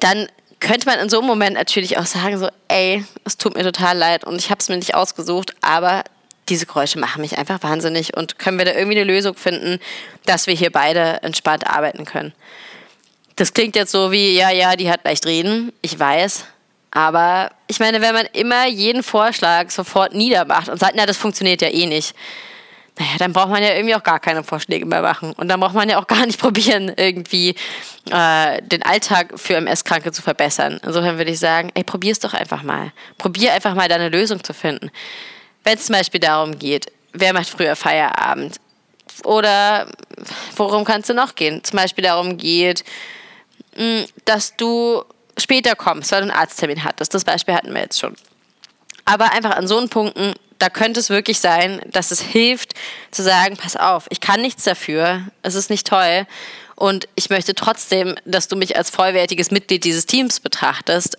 Dann 0.00 0.26
könnte 0.58 0.86
man 0.86 1.00
in 1.00 1.10
so 1.10 1.18
einem 1.18 1.26
Moment 1.26 1.56
natürlich 1.56 1.98
auch 1.98 2.06
sagen, 2.06 2.38
so, 2.38 2.48
ey, 2.68 3.04
es 3.24 3.36
tut 3.36 3.56
mir 3.56 3.62
total 3.62 3.98
leid 3.98 4.24
und 4.24 4.36
ich 4.36 4.48
habe 4.48 4.60
es 4.60 4.70
mir 4.70 4.76
nicht 4.76 4.94
ausgesucht, 4.94 5.54
aber 5.60 6.02
diese 6.48 6.66
Geräusche 6.66 6.98
machen 6.98 7.20
mich 7.20 7.38
einfach 7.38 7.62
wahnsinnig 7.62 8.16
und 8.16 8.38
können 8.38 8.58
wir 8.58 8.64
da 8.64 8.72
irgendwie 8.72 9.00
eine 9.00 9.10
Lösung 9.10 9.34
finden, 9.34 9.78
dass 10.26 10.46
wir 10.46 10.54
hier 10.54 10.70
beide 10.70 11.22
entspannt 11.22 11.66
arbeiten 11.66 12.04
können. 12.04 12.32
Das 13.36 13.54
klingt 13.54 13.76
jetzt 13.76 13.92
so 13.92 14.12
wie, 14.12 14.36
ja, 14.36 14.50
ja, 14.50 14.76
die 14.76 14.90
hat 14.90 15.04
leicht 15.04 15.26
reden, 15.26 15.72
ich 15.80 15.98
weiß. 15.98 16.44
Aber 16.90 17.50
ich 17.68 17.80
meine, 17.80 18.02
wenn 18.02 18.14
man 18.14 18.26
immer 18.34 18.66
jeden 18.66 19.02
Vorschlag 19.02 19.70
sofort 19.70 20.14
niedermacht 20.14 20.68
und 20.68 20.78
sagt, 20.78 20.92
na, 20.94 21.06
das 21.06 21.16
funktioniert 21.16 21.62
ja 21.62 21.68
eh 21.68 21.86
nicht, 21.86 22.14
naja, 22.98 23.12
dann 23.18 23.32
braucht 23.32 23.48
man 23.48 23.62
ja 23.62 23.74
irgendwie 23.74 23.94
auch 23.94 24.02
gar 24.02 24.20
keine 24.20 24.44
Vorschläge 24.44 24.84
mehr 24.84 25.00
machen. 25.00 25.32
Und 25.32 25.48
dann 25.48 25.58
braucht 25.58 25.74
man 25.74 25.88
ja 25.88 25.98
auch 25.98 26.06
gar 26.06 26.26
nicht 26.26 26.38
probieren, 26.40 26.92
irgendwie 26.94 27.54
äh, 28.10 28.60
den 28.62 28.82
Alltag 28.82 29.32
für 29.36 29.56
MS-Kranke 29.56 30.12
zu 30.12 30.20
verbessern. 30.20 30.78
Insofern 30.84 31.16
würde 31.16 31.30
ich 31.30 31.38
sagen, 31.38 31.70
ey, 31.74 31.84
probier 31.84 32.12
es 32.12 32.18
doch 32.18 32.34
einfach 32.34 32.62
mal. 32.62 32.92
Probier 33.16 33.54
einfach 33.54 33.74
mal 33.74 33.88
deine 33.88 34.10
Lösung 34.10 34.44
zu 34.44 34.52
finden. 34.52 34.90
Wenn 35.64 35.78
es 35.78 35.86
zum 35.86 35.94
Beispiel 35.94 36.20
darum 36.20 36.58
geht, 36.58 36.92
wer 37.12 37.32
macht 37.32 37.48
früher 37.48 37.76
Feierabend? 37.76 38.56
Oder 39.24 39.88
worum 40.56 40.84
kannst 40.84 41.08
du 41.08 41.14
noch 41.14 41.34
gehen? 41.34 41.62
Zum 41.62 41.76
Beispiel 41.76 42.04
darum 42.04 42.36
geht, 42.36 42.84
hm, 43.74 44.06
dass 44.24 44.56
du 44.56 45.04
später 45.38 45.74
kommst, 45.74 46.12
weil 46.12 46.22
du 46.22 46.30
einen 46.30 46.38
Arzttermin 46.38 46.84
hattest. 46.84 47.14
Das 47.14 47.24
Beispiel 47.24 47.54
hatten 47.54 47.72
wir 47.72 47.82
jetzt 47.82 48.00
schon. 48.00 48.16
Aber 49.04 49.32
einfach 49.32 49.56
an 49.56 49.66
so 49.66 49.78
einen 49.78 49.88
Punkten, 49.88 50.34
da 50.58 50.68
könnte 50.68 51.00
es 51.00 51.10
wirklich 51.10 51.40
sein, 51.40 51.80
dass 51.86 52.12
es 52.12 52.20
hilft 52.20 52.74
zu 53.10 53.22
sagen, 53.22 53.56
pass 53.56 53.76
auf, 53.76 54.06
ich 54.10 54.20
kann 54.20 54.40
nichts 54.40 54.64
dafür, 54.64 55.22
es 55.42 55.56
ist 55.56 55.70
nicht 55.70 55.86
toll 55.86 56.26
und 56.76 57.08
ich 57.16 57.30
möchte 57.30 57.54
trotzdem, 57.54 58.14
dass 58.24 58.46
du 58.46 58.56
mich 58.56 58.76
als 58.76 58.90
vollwertiges 58.90 59.50
Mitglied 59.50 59.82
dieses 59.84 60.06
Teams 60.06 60.38
betrachtest 60.38 61.18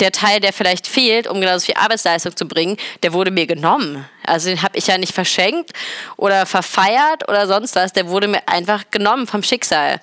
der 0.00 0.12
Teil, 0.12 0.40
der 0.40 0.52
vielleicht 0.52 0.86
fehlt, 0.86 1.26
um 1.26 1.40
genauso 1.40 1.66
viel 1.66 1.76
Arbeitsleistung 1.76 2.36
zu 2.36 2.46
bringen, 2.46 2.76
der 3.02 3.12
wurde 3.12 3.30
mir 3.30 3.46
genommen. 3.46 4.08
Also 4.24 4.48
den 4.48 4.62
habe 4.62 4.76
ich 4.76 4.86
ja 4.86 4.98
nicht 4.98 5.14
verschenkt 5.14 5.72
oder 6.16 6.46
verfeiert 6.46 7.28
oder 7.28 7.46
sonst 7.46 7.74
was. 7.76 7.92
Der 7.92 8.08
wurde 8.08 8.28
mir 8.28 8.48
einfach 8.48 8.84
genommen 8.90 9.26
vom 9.26 9.42
Schicksal. 9.42 10.00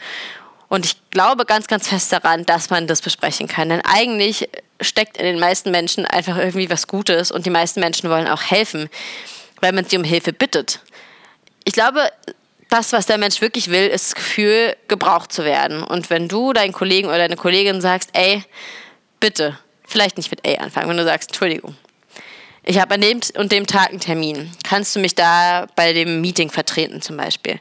Und 0.68 0.86
ich 0.86 0.98
glaube 1.10 1.46
ganz, 1.46 1.68
ganz 1.68 1.88
fest 1.88 2.14
daran, 2.14 2.46
dass 2.46 2.70
man 2.70 2.88
das 2.88 3.02
besprechen 3.02 3.48
kann. 3.48 3.70
Denn 3.70 3.82
eigentlich 3.82 4.50
steckt 4.82 5.18
in 5.18 5.26
den 5.26 5.40
meisten 5.40 5.72
Menschen 5.72 6.06
einfach 6.06 6.38
irgendwie 6.38 6.70
was 6.70 6.88
Gutes 6.88 7.32
und 7.32 7.46
die 7.46 7.50
meisten 7.50 7.80
Menschen 7.80 8.10
wollen 8.10 8.28
auch 8.28 8.44
helfen, 8.44 8.90
weil 9.62 9.74
man 9.74 9.86
sie 9.86 9.98
um 9.98 10.04
Hilfe 10.04 10.32
bittet. 10.32 10.80
Ich 11.66 11.74
glaube, 11.74 12.10
das, 12.70 12.94
was 12.94 13.08
der 13.08 13.18
Mensch 13.18 13.42
wirklich 13.42 13.70
will, 13.70 13.88
ist 13.88 14.12
das 14.12 14.16
Gefühl, 14.16 14.76
gebraucht 14.88 15.34
zu 15.34 15.44
werden. 15.44 15.84
Und 15.84 16.10
wenn 16.10 16.28
du 16.28 16.54
deinen 16.54 16.72
Kollegen 16.72 17.08
oder 17.08 17.18
deine 17.18 17.36
Kollegin 17.36 17.82
sagst, 17.82 18.12
ey, 18.14 18.44
bitte, 19.20 19.58
vielleicht 19.88 20.18
nicht 20.18 20.32
mit 20.32 20.46
ey 20.46 20.58
anfangen, 20.58 20.90
wenn 20.90 20.98
du 20.98 21.04
sagst, 21.04 21.30
Entschuldigung, 21.30 21.76
ich 22.64 22.80
habe 22.80 22.96
an 22.96 23.02
dem 23.02 23.20
und 23.38 23.52
dem 23.52 23.66
Tag 23.66 23.90
einen 23.90 24.00
Termin, 24.00 24.52
kannst 24.64 24.96
du 24.96 25.00
mich 25.00 25.16
da 25.16 25.68
bei 25.76 25.94
dem 25.94 26.22
Meeting 26.22 26.50
vertreten 26.50 27.02
zum 27.02 27.18
Beispiel? 27.18 27.60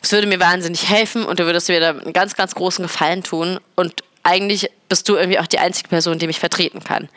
Das 0.00 0.12
würde 0.12 0.26
mir 0.26 0.38
wahnsinnig 0.38 0.88
helfen 0.88 1.24
und 1.24 1.40
du 1.40 1.46
würdest 1.46 1.68
mir 1.68 1.80
da 1.80 1.90
einen 1.90 2.12
ganz, 2.12 2.34
ganz 2.34 2.54
großen 2.54 2.82
Gefallen 2.82 3.22
tun 3.22 3.58
und 3.74 4.02
eigentlich 4.22 4.70
bist 4.88 5.08
du 5.08 5.16
irgendwie 5.16 5.38
auch 5.38 5.46
die 5.46 5.58
einzige 5.58 5.88
Person, 5.88 6.18
die 6.18 6.26
mich 6.26 6.38
vertreten 6.38 6.82
kann. 6.82 7.08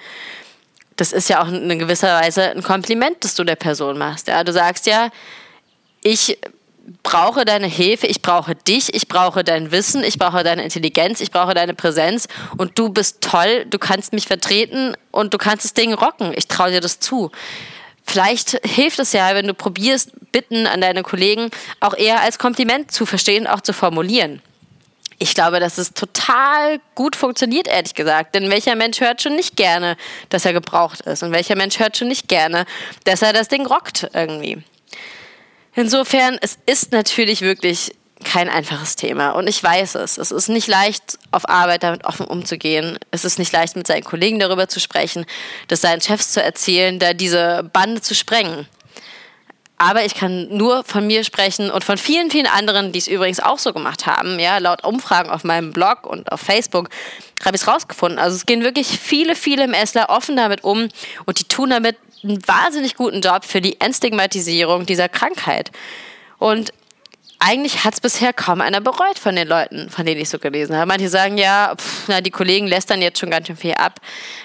Das 0.95 1.11
ist 1.11 1.29
ja 1.29 1.41
auch 1.41 1.47
in 1.47 1.79
gewisser 1.79 2.19
Weise 2.19 2.49
ein 2.49 2.63
Kompliment, 2.63 3.23
das 3.23 3.35
du 3.35 3.43
der 3.43 3.55
Person 3.55 3.97
machst. 3.97 4.27
Ja, 4.27 4.43
du 4.43 4.51
sagst 4.51 4.85
ja, 4.85 5.09
ich 6.03 6.37
brauche 7.03 7.45
deine 7.45 7.67
Hilfe, 7.67 8.07
ich 8.07 8.21
brauche 8.21 8.55
dich, 8.55 8.93
ich 8.93 9.07
brauche 9.07 9.43
dein 9.43 9.71
Wissen, 9.71 10.03
ich 10.03 10.17
brauche 10.17 10.43
deine 10.43 10.63
Intelligenz, 10.63 11.21
ich 11.21 11.31
brauche 11.31 11.53
deine 11.53 11.73
Präsenz 11.73 12.27
und 12.57 12.77
du 12.77 12.89
bist 12.89 13.21
toll, 13.21 13.65
du 13.69 13.77
kannst 13.79 14.13
mich 14.13 14.27
vertreten 14.27 14.95
und 15.11 15.33
du 15.33 15.37
kannst 15.37 15.65
das 15.65 15.73
Ding 15.73 15.93
rocken. 15.93 16.33
Ich 16.35 16.47
traue 16.47 16.71
dir 16.71 16.81
das 16.81 16.99
zu. 16.99 17.31
Vielleicht 18.03 18.59
hilft 18.65 18.99
es 18.99 19.13
ja, 19.13 19.35
wenn 19.35 19.47
du 19.47 19.53
probierst, 19.53 20.11
Bitten 20.31 20.67
an 20.67 20.81
deine 20.81 21.03
Kollegen 21.03 21.49
auch 21.79 21.95
eher 21.95 22.21
als 22.21 22.37
Kompliment 22.37 22.91
zu 22.91 23.05
verstehen, 23.05 23.47
auch 23.47 23.61
zu 23.61 23.73
formulieren. 23.73 24.41
Ich 25.17 25.33
glaube, 25.33 25.59
dass 25.59 25.77
es 25.77 25.93
total 25.93 26.79
gut 26.95 27.15
funktioniert, 27.15 27.67
ehrlich 27.67 27.93
gesagt. 27.93 28.35
Denn 28.35 28.49
welcher 28.49 28.75
Mensch 28.75 29.01
hört 29.01 29.21
schon 29.21 29.35
nicht 29.35 29.57
gerne, 29.57 29.97
dass 30.29 30.45
er 30.45 30.53
gebraucht 30.53 31.01
ist? 31.01 31.23
Und 31.23 31.33
welcher 31.33 31.55
Mensch 31.55 31.77
hört 31.77 31.97
schon 31.97 32.07
nicht 32.07 32.29
gerne, 32.29 32.65
dass 33.03 33.21
er 33.21 33.33
das 33.33 33.49
Ding 33.49 33.65
rockt 33.65 34.09
irgendwie? 34.13 34.63
Insofern, 35.75 36.37
es 36.41 36.57
ist 36.65 36.91
natürlich 36.91 37.41
wirklich 37.41 37.93
kein 38.23 38.49
einfaches 38.49 38.95
Thema. 38.95 39.31
Und 39.31 39.47
ich 39.47 39.63
weiß 39.63 39.95
es. 39.95 40.17
Es 40.17 40.31
ist 40.31 40.49
nicht 40.49 40.67
leicht, 40.67 41.17
auf 41.31 41.47
Arbeit 41.47 41.83
damit 41.83 42.05
offen 42.05 42.25
umzugehen. 42.25 42.97
Es 43.11 43.23
ist 43.23 43.39
nicht 43.39 43.51
leicht, 43.53 43.75
mit 43.75 43.87
seinen 43.87 44.03
Kollegen 44.03 44.39
darüber 44.39 44.67
zu 44.67 44.79
sprechen, 44.79 45.25
das 45.67 45.81
seinen 45.81 46.01
Chefs 46.01 46.31
zu 46.31 46.43
erzählen, 46.43 46.99
da 46.99 47.13
diese 47.13 47.69
Bande 47.71 48.01
zu 48.01 48.13
sprengen. 48.13 48.67
Aber 49.81 50.03
ich 50.03 50.13
kann 50.13 50.49
nur 50.49 50.83
von 50.83 51.07
mir 51.07 51.23
sprechen 51.23 51.71
und 51.71 51.85
von 51.85 51.97
vielen, 51.97 52.29
vielen 52.29 52.47
anderen, 52.47 52.91
die 52.91 52.99
es 52.99 53.07
übrigens 53.07 53.39
auch 53.39 53.59
so 53.59 53.71
gemacht 53.71 54.05
haben. 54.05 54.37
Ja, 54.37 54.57
laut 54.57 54.83
Umfragen 54.83 55.29
auf 55.29 55.45
meinem 55.45 55.71
Blog 55.71 56.05
und 56.05 56.29
auf 56.33 56.41
Facebook 56.41 56.89
habe 57.45 57.55
ich 57.55 57.61
es 57.61 57.67
rausgefunden. 57.69 58.19
Also 58.19 58.35
es 58.35 58.45
gehen 58.45 58.61
wirklich 58.61 58.87
viele, 58.87 59.37
viele 59.37 59.63
im 59.63 59.73
Essler 59.73 60.09
offen 60.09 60.35
damit 60.35 60.65
um 60.65 60.89
und 61.25 61.39
die 61.39 61.45
tun 61.45 61.69
damit 61.69 61.95
einen 62.23 62.45
wahnsinnig 62.47 62.95
guten 62.95 63.21
Job 63.21 63.45
für 63.45 63.61
die 63.61 63.79
Entstigmatisierung 63.79 64.85
dieser 64.85 65.09
Krankheit. 65.09 65.71
Und 66.37 66.71
eigentlich 67.41 67.85
hat 67.85 67.93
es 67.93 68.01
bisher 68.01 68.33
kaum 68.33 68.59
einer 68.59 68.81
bereut 68.81 69.17
von 69.17 69.33
den 69.33 69.47
Leuten, 69.47 69.89
von 69.89 70.05
denen 70.05 70.19
ich 70.19 70.29
so 70.29 70.39
gelesen 70.39 70.75
habe. 70.75 70.87
Manche 70.87 71.07
sagen 71.07 71.37
ja, 71.37 71.73
pff, 71.75 72.09
na, 72.09 72.19
die 72.19 72.31
Kollegen 72.31 72.67
lästern 72.67 73.01
jetzt 73.01 73.17
schon 73.17 73.29
ganz 73.29 73.47
schön 73.47 73.55
viel 73.55 73.75
ab. 73.75 74.01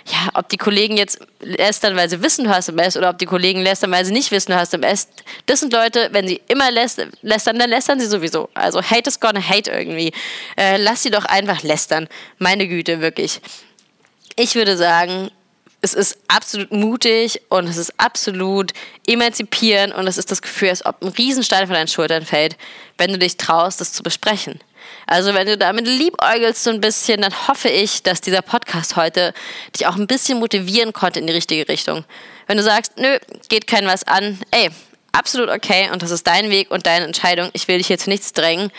Ja, 0.07 0.29
ob 0.35 0.49
die 0.49 0.57
Kollegen 0.57 0.97
jetzt 0.97 1.19
lästern, 1.41 1.97
weil 1.97 2.09
sie 2.09 2.23
wissen, 2.23 2.45
du 2.45 2.51
hast 2.51 2.69
MS, 2.69 2.97
oder 2.97 3.11
ob 3.11 3.19
die 3.19 3.27
Kollegen 3.27 3.63
lästern, 3.63 3.91
weil 3.91 4.05
sie 4.05 4.13
nicht 4.13 4.31
wissen, 4.31 4.53
du 4.53 4.59
hast 4.59 4.75
MS, 4.75 5.09
das 5.47 5.61
sind 5.61 5.73
Leute, 5.73 6.11
wenn 6.13 6.29
sie 6.29 6.41
immer 6.47 6.71
lästern, 6.71 7.11
dann 7.23 7.69
lästern 7.69 7.99
sie 7.99 8.07
sowieso. 8.07 8.49
Also 8.55 8.81
hate 8.81 9.09
is 9.09 9.19
gonna 9.19 9.43
hate 9.43 9.73
irgendwie. 9.73 10.13
Äh, 10.57 10.77
lass 10.77 11.03
sie 11.03 11.11
doch 11.11 11.25
einfach 11.25 11.65
lästern. 11.65 12.09
Meine 12.39 12.69
Güte, 12.69 13.01
wirklich. 13.01 13.41
Ich 14.37 14.55
würde 14.55 14.77
sagen, 14.77 15.33
es 15.85 15.94
ist 15.94 16.18
absolut 16.29 16.73
mutig 16.73 17.42
und 17.51 17.68
es 17.68 17.77
ist 17.77 17.92
absolut 17.99 18.73
emanzipierend 19.07 19.94
und 19.94 20.07
es 20.07 20.16
ist 20.16 20.31
das 20.31 20.40
Gefühl, 20.40 20.70
als 20.70 20.85
ob 20.87 21.03
ein 21.03 21.09
Riesenstein 21.09 21.66
von 21.66 21.75
deinen 21.75 21.88
Schultern 21.88 22.25
fällt, 22.25 22.57
wenn 22.97 23.12
du 23.12 23.18
dich 23.18 23.37
traust, 23.37 23.81
das 23.81 23.92
zu 23.92 24.03
besprechen. 24.03 24.61
Also 25.07 25.35
wenn 25.35 25.47
du 25.47 25.59
damit 25.59 25.87
liebäugelst 25.87 26.64
so 26.64 26.70
ein 26.70 26.81
bisschen, 26.81 27.20
dann 27.20 27.49
hoffe 27.49 27.68
ich, 27.68 28.03
dass 28.03 28.23
dieser 28.23 28.40
Podcast 28.40 28.97
heute 28.97 29.35
dich 29.77 29.87
auch 29.87 29.97
ein 29.97 30.07
bisschen 30.07 30.38
motivieren 30.38 30.94
konnte 30.94 31.20
in 31.20 31.27
die 31.27 31.33
richtige 31.35 31.68
Richtung. 31.68 32.05
Wenn 32.47 32.57
du 32.57 32.62
sagst, 32.62 32.92
nö, 32.97 33.18
geht 33.49 33.66
kein 33.66 33.87
was 33.87 34.05
an, 34.05 34.38
ey, 34.51 34.70
absolut 35.12 35.51
okay 35.51 35.90
und 35.92 36.03
das 36.03 36.11
ist 36.11 36.27
dein 36.27 36.51
Weg 36.51 36.70
und 36.70 36.87
deine 36.87 37.05
Entscheidung, 37.05 37.51
ich 37.53 37.68
will 37.68 37.79
dich 37.79 37.90
jetzt 37.90 38.09
nichts 38.09 38.33
drängen, 38.33 38.70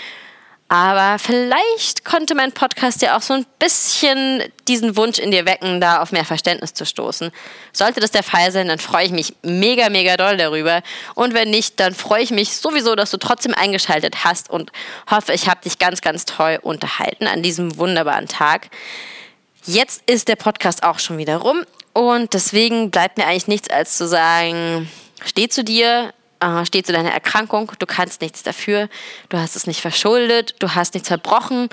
aber 0.67 1.19
vielleicht 1.19 2.06
konnte 2.06 2.34
mein 2.34 2.51
Podcast 2.51 3.04
ja 3.04 3.15
auch 3.15 3.21
so 3.21 3.36
ein 3.36 3.45
bisschen 3.60 4.41
diesen 4.67 4.97
Wunsch 4.97 5.19
in 5.19 5.30
dir 5.30 5.45
wecken, 5.45 5.80
da 5.80 6.01
auf 6.01 6.12
mehr 6.12 6.25
Verständnis 6.25 6.73
zu 6.73 6.88
stoßen. 6.88 7.32
Sollte 7.71 7.99
das 7.99 8.10
der 8.10 8.23
Fall 8.23 8.51
sein, 8.51 8.67
dann 8.67 8.80
freue 8.80 9.06
ich 9.06 9.12
mich 9.12 9.36
mega, 9.43 9.89
mega 9.89 10.17
doll 10.17 10.38
darüber. 10.38 10.82
Und 11.13 11.36
wenn 11.36 11.51
nicht, 11.51 11.80
dann 11.80 11.93
freue 11.93 12.23
ich 12.23 12.32
mich 12.32 12.58
sowieso, 12.58 12.95
dass 12.95 13.12
du 13.12 13.17
trotzdem 13.17 13.54
eingeschaltet 13.54 14.23
hast 14.23 14.49
und 14.49 14.71
hoffe, 15.10 15.34
ich 15.34 15.47
habe 15.47 15.62
dich 15.62 15.78
ganz, 15.78 16.01
ganz 16.01 16.25
toll 16.25 16.58
unterhalten 16.63 17.28
an 17.28 17.43
diesem 17.43 17.78
wunderbaren 17.78 18.28
Tag. 18.28 18.69
Jetzt 19.67 20.01
ist 20.08 20.28
der 20.28 20.36
Podcast 20.36 20.82
auch 20.82 20.97
schon 20.97 21.19
wieder 21.19 21.38
rum 21.38 21.63
und 21.93 22.34
deswegen 22.34 22.89
bleibt 22.89 23.19
mir 23.19 23.28
eigentlich 23.28 23.47
nichts 23.47 23.69
als 23.69 23.97
zu 23.97 24.08
sagen, 24.08 24.89
steh 25.23 25.47
zu 25.47 25.63
dir, 25.63 26.12
äh, 26.39 26.65
steht 26.65 26.86
zu 26.86 26.93
deiner 26.93 27.12
Erkrankung, 27.12 27.71
du 27.80 27.86
kannst 27.86 28.21
nichts 28.21 28.43
dafür, 28.43 28.89
du 29.30 29.38
hast 29.38 29.56
es 29.56 29.67
nicht 29.67 29.82
verschuldet, 29.82 30.56
du 30.60 30.76
hast 30.76 30.93
nichts 30.93 31.08
verbrochen 31.08 31.69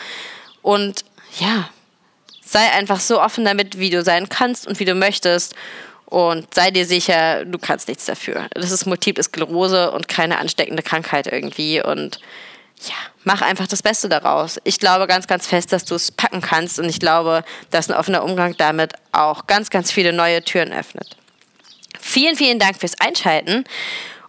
und 0.62 1.04
ja, 1.38 1.68
sei 2.44 2.70
einfach 2.72 3.00
so 3.00 3.20
offen 3.20 3.44
damit, 3.44 3.78
wie 3.78 3.90
du 3.90 4.02
sein 4.02 4.28
kannst 4.28 4.66
und 4.66 4.78
wie 4.78 4.84
du 4.84 4.94
möchtest 4.94 5.54
und 6.06 6.52
sei 6.52 6.70
dir 6.70 6.84
sicher, 6.84 7.44
du 7.46 7.58
kannst 7.58 7.88
nichts 7.88 8.04
dafür. 8.04 8.46
Das 8.50 8.70
ist 8.70 8.84
Multiple 8.84 9.24
Sklerose 9.24 9.90
und 9.92 10.08
keine 10.08 10.38
ansteckende 10.38 10.82
Krankheit 10.82 11.26
irgendwie 11.26 11.82
und 11.82 12.20
ja, 12.82 12.94
mach 13.24 13.42
einfach 13.42 13.66
das 13.66 13.82
Beste 13.82 14.08
daraus. 14.08 14.60
Ich 14.64 14.78
glaube 14.78 15.06
ganz, 15.06 15.26
ganz 15.26 15.46
fest, 15.46 15.72
dass 15.72 15.84
du 15.84 15.94
es 15.94 16.10
packen 16.10 16.40
kannst 16.40 16.78
und 16.78 16.88
ich 16.88 16.98
glaube, 16.98 17.44
dass 17.70 17.88
ein 17.88 17.96
offener 17.96 18.24
Umgang 18.24 18.56
damit 18.56 18.94
auch 19.12 19.46
ganz, 19.46 19.70
ganz 19.70 19.90
viele 19.92 20.12
neue 20.12 20.42
Türen 20.42 20.72
öffnet. 20.72 21.16
Vielen, 22.00 22.36
vielen 22.36 22.58
Dank 22.58 22.78
fürs 22.78 22.98
Einschalten 23.00 23.64